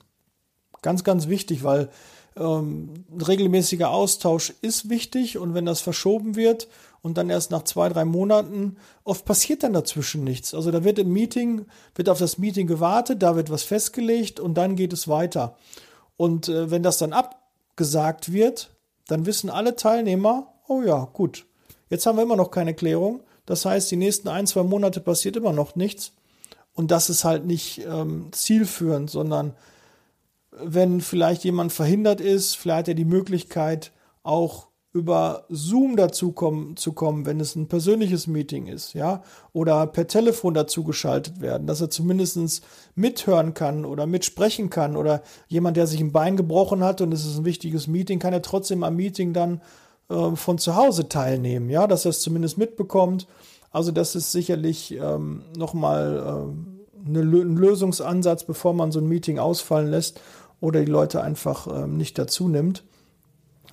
Ganz, 0.82 1.04
ganz 1.04 1.28
wichtig, 1.28 1.64
weil 1.64 1.90
ähm, 2.36 3.06
regelmäßiger 3.26 3.90
Austausch 3.90 4.54
ist 4.62 4.90
wichtig 4.90 5.38
und 5.38 5.54
wenn 5.54 5.66
das 5.66 5.82
verschoben 5.82 6.36
wird 6.36 6.68
und 7.02 7.18
dann 7.18 7.30
erst 7.30 7.52
nach 7.52 7.64
zwei, 7.64 7.90
drei 7.90 8.06
Monaten, 8.06 8.78
oft 9.04 9.26
passiert 9.26 9.64
dann 9.64 9.74
dazwischen 9.74 10.24
nichts. 10.24 10.54
Also 10.54 10.72
da 10.72 10.84
wird 10.84 11.00
im 11.00 11.12
Meeting, 11.12 11.66
wird 11.96 12.10
auf 12.10 12.20
das 12.20 12.38
Meeting 12.38 12.68
gewartet, 12.68 13.24
da 13.24 13.36
wird 13.36 13.50
was 13.50 13.64
festgelegt 13.64 14.40
und 14.40 14.56
dann 14.56 14.76
geht 14.76 14.94
es 14.94 15.08
weiter. 15.08 15.56
Und 16.16 16.50
äh, 16.50 16.70
wenn 16.70 16.84
das 16.84 16.98
dann 16.98 17.14
abgesagt 17.14 18.32
wird, 18.32 18.76
dann 19.08 19.26
wissen 19.26 19.50
alle 19.50 19.76
Teilnehmer, 19.76 20.54
oh 20.68 20.82
ja, 20.82 21.06
gut, 21.14 21.46
jetzt 21.90 22.06
haben 22.06 22.18
wir 22.18 22.24
immer 22.24 22.36
noch 22.36 22.52
keine 22.52 22.74
Klärung. 22.74 23.22
Das 23.48 23.66
heißt, 23.66 23.90
die 23.90 23.96
nächsten 23.96 24.28
ein, 24.28 24.46
zwei 24.46 24.62
Monate 24.62 25.00
passiert 25.00 25.36
immer 25.36 25.54
noch 25.54 25.76
nichts. 25.76 26.12
Und 26.76 26.92
das 26.92 27.10
ist 27.10 27.24
halt 27.24 27.46
nicht 27.46 27.82
ähm, 27.88 28.28
zielführend, 28.32 29.10
sondern 29.10 29.56
wenn 30.52 31.02
vielleicht 31.02 31.44
jemand 31.44 31.74
verhindert 31.74 32.22
ist, 32.22 32.56
vielleicht 32.56 32.80
hat 32.80 32.88
er 32.90 32.94
die 32.94 33.06
Möglichkeit, 33.06 33.92
auch 34.22 34.68
über 34.94 35.46
Zoom 35.50 35.96
dazu 35.96 36.32
kommen, 36.32 36.76
zu 36.76 36.92
kommen, 36.94 37.26
wenn 37.26 37.40
es 37.40 37.56
ein 37.56 37.68
persönliches 37.68 38.28
Meeting 38.28 38.68
ist, 38.68 38.94
ja, 38.94 39.24
oder 39.54 39.86
per 39.88 40.08
Telefon 40.08 40.54
dazu 40.54 40.84
geschaltet 40.84 41.40
werden, 41.40 41.68
dass 41.68 41.82
er 41.82 41.90
zumindest 41.90 42.64
mithören 42.96 43.54
kann 43.54 43.86
oder 43.86 44.08
mitsprechen 44.08 44.70
kann 44.70 44.98
oder 44.98 45.22
jemand, 45.48 45.78
der 45.78 45.88
sich 45.88 46.00
ein 46.00 46.12
Bein 46.12 46.36
gebrochen 46.36 46.84
hat 46.84 47.02
und 47.02 47.14
es 47.14 47.26
ist 47.26 47.38
ein 47.38 47.46
wichtiges 47.46 47.88
Meeting, 47.88 48.20
kann 48.20 48.34
er 48.34 48.42
trotzdem 48.42 48.84
am 48.84 48.96
Meeting 48.96 49.34
dann 49.34 49.62
äh, 50.10 50.36
von 50.36 50.58
zu 50.58 50.76
Hause 50.76 51.10
teilnehmen, 51.10 51.70
ja, 51.70 51.88
dass 51.88 52.06
er 52.06 52.10
es 52.10 52.22
zumindest 52.22 52.58
mitbekommt. 52.58 53.28
Also 53.72 53.92
das 53.92 54.16
ist 54.16 54.32
sicherlich 54.32 54.94
ähm, 54.94 55.44
nochmal 55.56 56.18
äh, 56.18 57.10
eine, 57.10 57.20
ein 57.20 57.58
Lösungsansatz, 57.58 58.44
bevor 58.44 58.74
man 58.74 58.92
so 58.92 59.00
ein 59.00 59.08
Meeting 59.08 59.40
ausfallen 59.40 59.92
lässt 59.92 60.20
oder 60.62 60.80
die 60.80 60.92
Leute 60.92 61.22
einfach 61.22 61.68
ähm, 61.68 61.98
nicht 61.98 62.18
dazu 62.18 62.48
nimmt. 62.48 62.84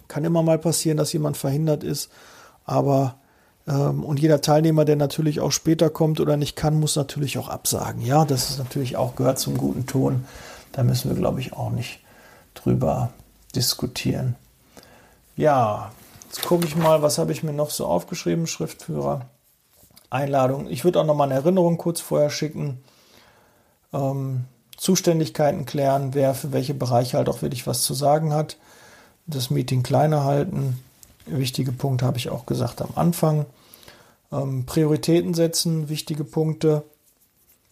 Kann 0.08 0.24
immer 0.24 0.42
mal 0.42 0.58
passieren, 0.58 0.98
dass 0.98 1.12
jemand 1.12 1.36
verhindert 1.36 1.82
ist, 1.82 2.10
aber 2.64 3.16
ähm, 3.66 4.04
und 4.04 4.20
jeder 4.20 4.40
Teilnehmer, 4.40 4.84
der 4.84 4.96
natürlich 4.96 5.40
auch 5.40 5.52
später 5.52 5.88
kommt 5.90 6.20
oder 6.20 6.36
nicht 6.36 6.56
kann, 6.56 6.78
muss 6.78 6.96
natürlich 6.96 7.38
auch 7.38 7.48
absagen. 7.48 8.02
Ja, 8.02 8.24
das 8.24 8.50
ist 8.50 8.58
natürlich 8.58 8.96
auch 8.96 9.16
gehört 9.16 9.38
zum 9.38 9.56
guten 9.56 9.86
Ton. 9.86 10.24
Da 10.72 10.82
müssen 10.82 11.08
wir, 11.10 11.16
glaube 11.16 11.40
ich, 11.40 11.52
auch 11.52 11.70
nicht 11.70 12.00
drüber 12.54 13.10
diskutieren. 13.54 14.36
Ja, 15.36 15.92
jetzt 16.34 16.46
gucke 16.46 16.66
ich 16.66 16.74
mal, 16.74 17.00
was 17.00 17.18
habe 17.18 17.30
ich 17.30 17.44
mir 17.44 17.52
noch 17.52 17.70
so 17.70 17.86
aufgeschrieben, 17.86 18.46
Schriftführer. 18.46 19.26
Einladung. 20.10 20.68
Ich 20.68 20.84
würde 20.84 21.00
auch 21.00 21.04
noch 21.04 21.14
mal 21.14 21.24
eine 21.24 21.34
Erinnerung 21.34 21.78
kurz 21.78 22.00
vorher 22.00 22.30
schicken. 22.30 22.82
Ähm, 23.92 24.44
Zuständigkeiten 24.76 25.64
klären, 25.64 26.14
wer 26.14 26.34
für 26.34 26.52
welche 26.52 26.74
Bereiche 26.74 27.16
halt 27.16 27.28
auch 27.28 27.42
wirklich 27.42 27.66
was 27.66 27.82
zu 27.82 27.94
sagen 27.94 28.32
hat. 28.32 28.56
Das 29.26 29.50
Meeting 29.50 29.82
kleiner 29.82 30.24
halten. 30.24 30.80
Wichtige 31.26 31.72
Punkte 31.72 32.04
habe 32.04 32.18
ich 32.18 32.30
auch 32.30 32.46
gesagt 32.46 32.82
am 32.82 32.90
Anfang. 32.96 33.46
Ähm, 34.32 34.66
Prioritäten 34.66 35.34
setzen, 35.34 35.88
wichtige 35.88 36.24
Punkte, 36.24 36.82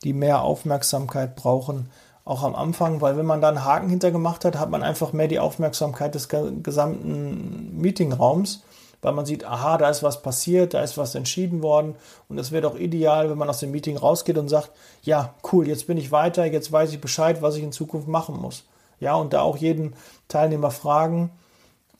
die 0.05 0.12
mehr 0.12 0.42
Aufmerksamkeit 0.42 1.37
brauchen. 1.37 1.90
Auch 2.25 2.45
am 2.45 2.55
Anfang, 2.55 3.01
weil 3.01 3.17
wenn 3.17 3.27
man 3.27 3.41
da 3.41 3.49
einen 3.49 3.65
Haken 3.65 3.89
hintergemacht 3.89 4.45
hat, 4.45 4.59
hat 4.59 4.71
man 4.71 4.83
einfach 4.83 5.13
mehr 5.13 5.29
die 5.29 5.41
Aufmerksamkeit 5.41 6.15
des 6.15 6.29
gesamten 6.29 7.81
Meetingraums 7.81 8.63
weil 9.03 9.13
man 9.13 9.27
sieht, 9.27 9.45
aha, 9.45 9.79
da 9.79 9.91
ist 9.91 10.05
was 10.05 10.23
passiert, 10.23 10.75
da 10.75 10.83
ist 10.83 10.97
was 10.97 11.15
entschieden 11.17 11.61
worden 11.61 11.97
und 12.29 12.39
es 12.39 12.53
wäre 12.53 12.63
doch 12.63 12.79
ideal, 12.79 13.29
wenn 13.29 13.37
man 13.37 13.51
aus 13.51 13.59
dem 13.59 13.73
Meeting 13.73 13.97
rausgeht 13.97 14.39
und 14.39 14.49
sagt, 14.49 14.71
ja, 15.03 15.35
cool, 15.53 15.67
jetzt 15.67 15.89
bin 15.89 15.99
ich 15.99 16.13
weiter, 16.13 16.45
jetzt 16.47 16.71
weiß 16.71 16.93
ich 16.93 17.01
Bescheid, 17.01 17.43
was 17.43 17.57
ich 17.57 17.65
in 17.65 17.73
Zukunft 17.73 18.07
machen 18.07 18.41
muss. 18.41 18.65
Ja, 19.01 19.17
und 19.17 19.33
da 19.33 19.41
auch 19.41 19.57
jeden 19.57 19.95
Teilnehmer 20.29 20.71
fragen, 20.71 21.31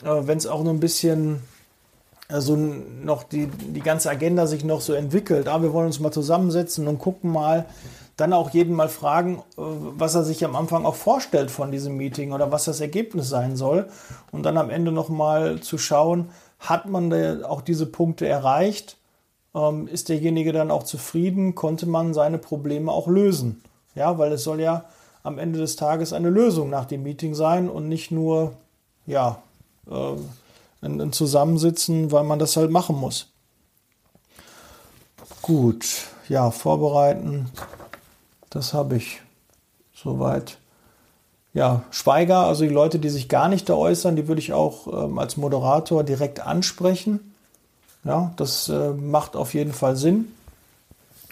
äh, 0.05 0.21
wenn 0.23 0.39
es 0.39 0.47
auch 0.47 0.63
nur 0.63 0.73
ein 0.73 0.81
bisschen 0.81 1.43
also 2.29 2.57
noch 2.57 3.25
die, 3.25 3.47
die 3.47 3.83
ganze 3.83 4.09
Agenda 4.09 4.47
sich 4.47 4.65
noch 4.65 4.81
so 4.81 4.95
entwickelt. 4.95 5.49
Ah, 5.49 5.61
wir 5.61 5.75
wollen 5.75 5.87
uns 5.87 6.01
mal 6.01 6.13
zusammensetzen 6.13 6.89
und 6.89 6.99
gucken 6.99 7.31
mal, 7.31 7.67
dann 8.17 8.33
auch 8.33 8.51
jeden 8.51 8.75
mal 8.75 8.89
fragen, 8.89 9.39
äh, 9.57 9.63
was 9.63 10.15
er 10.15 10.25
sich 10.25 10.45
am 10.45 10.57
Anfang 10.57 10.85
auch 10.85 10.95
vorstellt 10.95 11.51
von 11.51 11.73
diesem 11.73 11.97
Meeting 11.97 12.33
oder 12.33 12.53
was 12.53 12.65
das 12.65 12.81
Ergebnis 12.81 13.29
sein 13.29 13.57
soll. 13.57 13.89
Und 14.31 14.45
dann 14.45 14.59
am 14.59 14.71
Ende 14.71 14.93
nochmal 14.93 15.61
zu 15.61 15.79
schauen, 15.79 16.31
hat 16.59 16.89
man 16.89 17.45
auch 17.45 17.63
diese 17.63 17.87
Punkte 17.87 18.27
erreicht? 18.27 18.97
Ähm, 19.55 19.89
ist 19.89 20.09
derjenige 20.09 20.53
dann 20.53 20.71
auch 20.71 20.85
zufrieden? 20.85 21.55
Konnte 21.55 21.87
man 21.87 22.15
seine 22.15 22.39
Probleme 22.39 22.93
auch 22.93 23.09
lösen? 23.09 23.63
Ja, 23.95 24.19
weil 24.19 24.33
es 24.33 24.45
soll 24.45 24.61
ja 24.61 24.85
am 25.23 25.39
Ende 25.39 25.59
des 25.59 25.77
Tages 25.77 26.13
eine 26.13 26.31
Lösung 26.31 26.71
nach 26.71 26.85
dem 26.85 27.03
Meeting 27.03 27.35
sein 27.35 27.69
und 27.69 27.89
nicht 27.89 28.11
nur, 28.11 28.53
ja, 29.07 29.43
äh, 29.91 30.15
ein, 30.83 31.01
ein 31.01 31.13
Zusammensitzen, 31.13 32.11
weil 32.11 32.25
man 32.25 32.39
das 32.39 32.57
halt 32.57 32.71
machen 32.71 32.97
muss. 32.97 33.29
Gut, 35.43 36.07
ja, 36.29 36.51
vorbereiten, 36.51 37.51
das 38.53 38.75
habe 38.75 38.97
ich 38.97 39.21
soweit 39.95 40.59
ja, 41.55 41.83
Schweiger, 41.91 42.47
also 42.47 42.65
die 42.65 42.71
Leute, 42.71 42.99
die 42.99 43.11
sich 43.11 43.29
gar 43.29 43.49
nicht 43.49 43.69
da 43.69 43.75
äußern, 43.75 44.17
die 44.17 44.29
würde 44.29 44.41
ich 44.41 44.53
auch 44.53 44.87
ähm, 44.87 45.19
als 45.19 45.37
Moderator 45.37 46.03
direkt 46.05 46.41
ansprechen. 46.41 47.35
Ja, 48.05 48.33
das 48.37 48.69
äh, 48.69 48.91
macht 48.91 49.37
auf 49.37 49.55
jeden 49.55 49.73
Fall 49.73 49.97
Sinn 49.97 50.33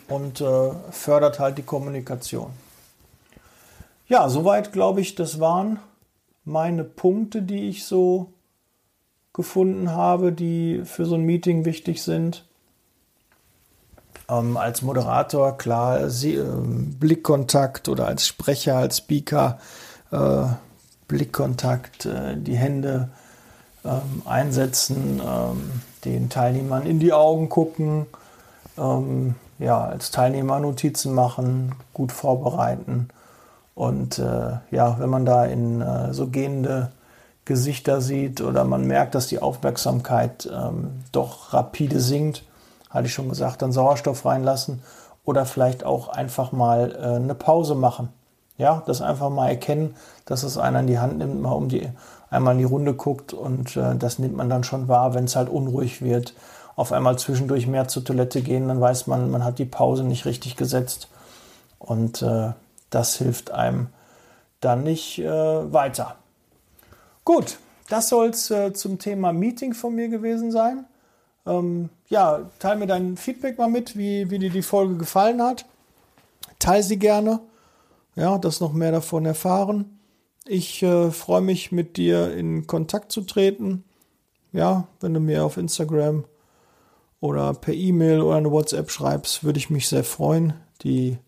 und 0.09 0.40
äh, 0.40 0.70
fördert 0.90 1.38
halt 1.38 1.59
die 1.59 1.62
Kommunikation. 1.62 2.50
Ja, 4.09 4.28
soweit 4.28 4.72
glaube 4.72 5.00
ich, 5.00 5.14
das 5.14 5.40
waren 5.40 5.78
meine 6.44 6.85
Punkte, 6.85 7.42
die 7.42 7.68
ich 7.68 7.85
so 7.85 8.33
gefunden 9.33 9.92
habe, 9.92 10.33
die 10.33 10.83
für 10.85 11.06
so 11.06 11.14
ein 11.14 11.22
Meeting 11.22 11.64
wichtig 11.64 12.02
sind. 12.02 12.44
Ähm, 14.30 14.56
als 14.56 14.82
Moderator, 14.82 15.58
klar, 15.58 16.08
Sie, 16.10 16.34
äh, 16.34 16.44
Blickkontakt 16.44 17.88
oder 17.88 18.06
als 18.06 18.26
Sprecher, 18.26 18.76
als 18.76 18.98
Speaker 18.98 19.58
äh, 20.12 20.44
Blickkontakt, 21.08 22.06
äh, 22.06 22.36
die 22.36 22.56
Hände 22.56 23.08
ähm, 23.84 24.22
einsetzen, 24.24 25.20
ähm, 25.24 25.82
den 26.04 26.28
Teilnehmern 26.28 26.86
in 26.86 27.00
die 27.00 27.12
Augen 27.12 27.48
gucken, 27.48 28.06
ähm, 28.78 29.34
ja, 29.58 29.82
als 29.84 30.10
Teilnehmer 30.10 30.60
Notizen 30.60 31.14
machen, 31.14 31.74
gut 31.92 32.12
vorbereiten. 32.12 33.08
Und 33.74 34.18
äh, 34.18 34.58
ja, 34.70 34.98
wenn 34.98 35.10
man 35.10 35.26
da 35.26 35.44
in 35.44 35.80
äh, 35.80 36.12
so 36.14 36.28
gehende 36.28 36.92
Gesichter 37.44 38.00
sieht 38.00 38.40
oder 38.40 38.64
man 38.64 38.86
merkt, 38.86 39.14
dass 39.14 39.26
die 39.26 39.40
Aufmerksamkeit 39.40 40.48
doch 41.10 41.52
rapide 41.52 41.98
sinkt, 41.98 42.44
hatte 42.90 43.07
ich 43.07 43.14
schon 43.14 43.29
gesagt, 43.29 43.62
dann 43.62 43.72
Sauerstoff 43.72 44.26
reinlassen 44.26 44.83
oder 45.24 45.46
vielleicht 45.46 45.85
auch 45.85 46.09
einfach 46.09 46.53
mal 46.53 46.92
äh, 46.92 47.16
eine 47.16 47.35
Pause 47.35 47.74
machen. 47.74 48.11
Ja, 48.59 48.83
das 48.87 49.00
einfach 49.00 49.31
mal 49.31 49.48
erkennen, 49.48 49.96
dass 50.26 50.42
es 50.42 50.59
einer 50.59 50.81
in 50.81 50.87
die 50.87 50.98
Hand 50.98 51.16
nimmt, 51.16 51.40
mal 51.40 51.53
um 51.53 51.68
die, 51.68 51.88
einmal 52.29 52.53
in 52.55 52.59
die 52.59 52.64
Runde 52.64 52.92
guckt 52.92 53.33
und 53.33 53.76
äh, 53.76 53.96
das 53.96 54.18
nimmt 54.18 54.37
man 54.37 54.50
dann 54.50 54.64
schon 54.64 54.87
wahr, 54.87 55.14
wenn 55.14 55.24
es 55.24 55.37
halt 55.37 55.48
unruhig 55.48 56.03
wird. 56.03 56.35
Auf 56.76 56.92
einmal 56.92 57.18
zwischendurch 57.18 57.66
mehr 57.66 57.88
zur 57.88 58.05
Toilette 58.05 58.42
gehen, 58.42 58.68
dann 58.68 58.81
weiß 58.81 59.07
man, 59.07 59.31
man 59.31 59.44
hat 59.44 59.59
die 59.59 59.64
Pause 59.64 60.05
nicht 60.05 60.26
richtig 60.26 60.57
gesetzt 60.57 61.09
und 61.79 62.20
äh, 62.22 62.53
das 62.90 63.16
hilft 63.16 63.50
einem 63.50 63.88
dann 64.61 64.83
nicht 64.83 65.18
äh, 65.18 65.72
weiter. 65.72 66.16
Gut, 67.24 67.59
das 67.88 68.09
soll 68.09 68.29
es 68.29 68.50
äh, 68.50 68.72
zum 68.72 68.98
Thema 68.98 69.33
Meeting 69.33 69.74
von 69.74 69.94
mir 69.94 70.09
gewesen 70.09 70.53
sein. 70.53 70.85
Ähm, 71.46 71.90
ja, 72.09 72.50
teile 72.59 72.81
mir 72.81 72.87
dein 72.87 73.16
Feedback 73.16 73.59
mal 73.59 73.68
mit, 73.68 73.96
wie, 73.96 74.31
wie 74.31 74.38
dir 74.38 74.50
die 74.50 74.62
Folge 74.62 74.96
gefallen 74.96 75.42
hat. 75.42 75.66
Teile 76.59 76.83
sie 76.83 76.98
gerne 76.98 77.40
ja, 78.16 78.38
dass 78.38 78.61
noch 78.61 78.72
mehr 78.72 78.92
davon 78.92 79.26
erfahren. 79.26 79.98
Ich 80.46 80.83
äh, 80.83 81.11
freue 81.11 81.40
mich, 81.40 81.72
mit 81.72 81.96
dir 81.96 82.35
in 82.35 82.66
Kontakt 82.66 83.12
zu 83.12 83.22
treten. 83.22 83.85
ja, 84.53 84.88
wenn 85.00 85.14
du 85.14 85.20
mir 85.20 85.44
auf 85.44 85.57
Instagram 85.57 86.24
oder 87.20 87.55
per 87.55 87.74
E-Mail 87.74 88.20
oder 88.20 88.37
eine 88.37 88.50
WhatsApp 88.50 88.90
schreibst, 88.90 89.44
würde 89.44 89.59
ich 89.59 89.70
mich 89.70 89.88
sehr 89.88 90.05
freuen. 90.05 90.55
Die 90.83 91.18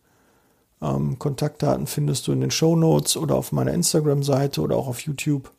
ähm, 0.81 1.19
Kontaktdaten 1.19 1.87
findest 1.87 2.27
du 2.27 2.33
in 2.33 2.41
den 2.41 2.51
Show 2.51 2.75
Notes 2.75 3.17
oder 3.17 3.37
auf 3.37 3.53
meiner 3.53 3.73
Instagram-Seite 3.73 4.61
oder 4.61 4.77
auch 4.77 4.89
auf 4.89 5.01
YouTube. 5.01 5.53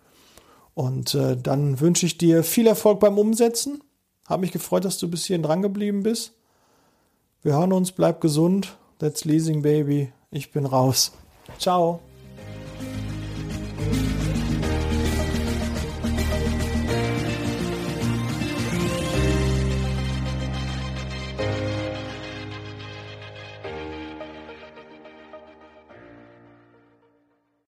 Und 0.73 1.15
äh, 1.15 1.37
dann 1.37 1.79
wünsche 1.79 2.05
ich 2.05 2.17
dir 2.17 2.43
viel 2.43 2.67
Erfolg 2.67 2.99
beim 2.99 3.17
Umsetzen. 3.17 3.81
Habe 4.25 4.41
mich 4.41 4.51
gefreut, 4.51 4.85
dass 4.85 4.97
du 4.97 5.09
bis 5.09 5.25
hierhin 5.25 5.43
dran 5.43 5.61
geblieben 5.61 6.03
bist. 6.03 6.33
Wir 7.41 7.53
hören 7.53 7.73
uns, 7.73 7.91
bleib 7.91 8.21
gesund. 8.21 8.77
That's 8.99 9.25
Leasing 9.25 9.61
Baby. 9.61 10.13
Ich 10.31 10.51
bin 10.51 10.65
raus. 10.65 11.11
Ciao. 11.57 11.99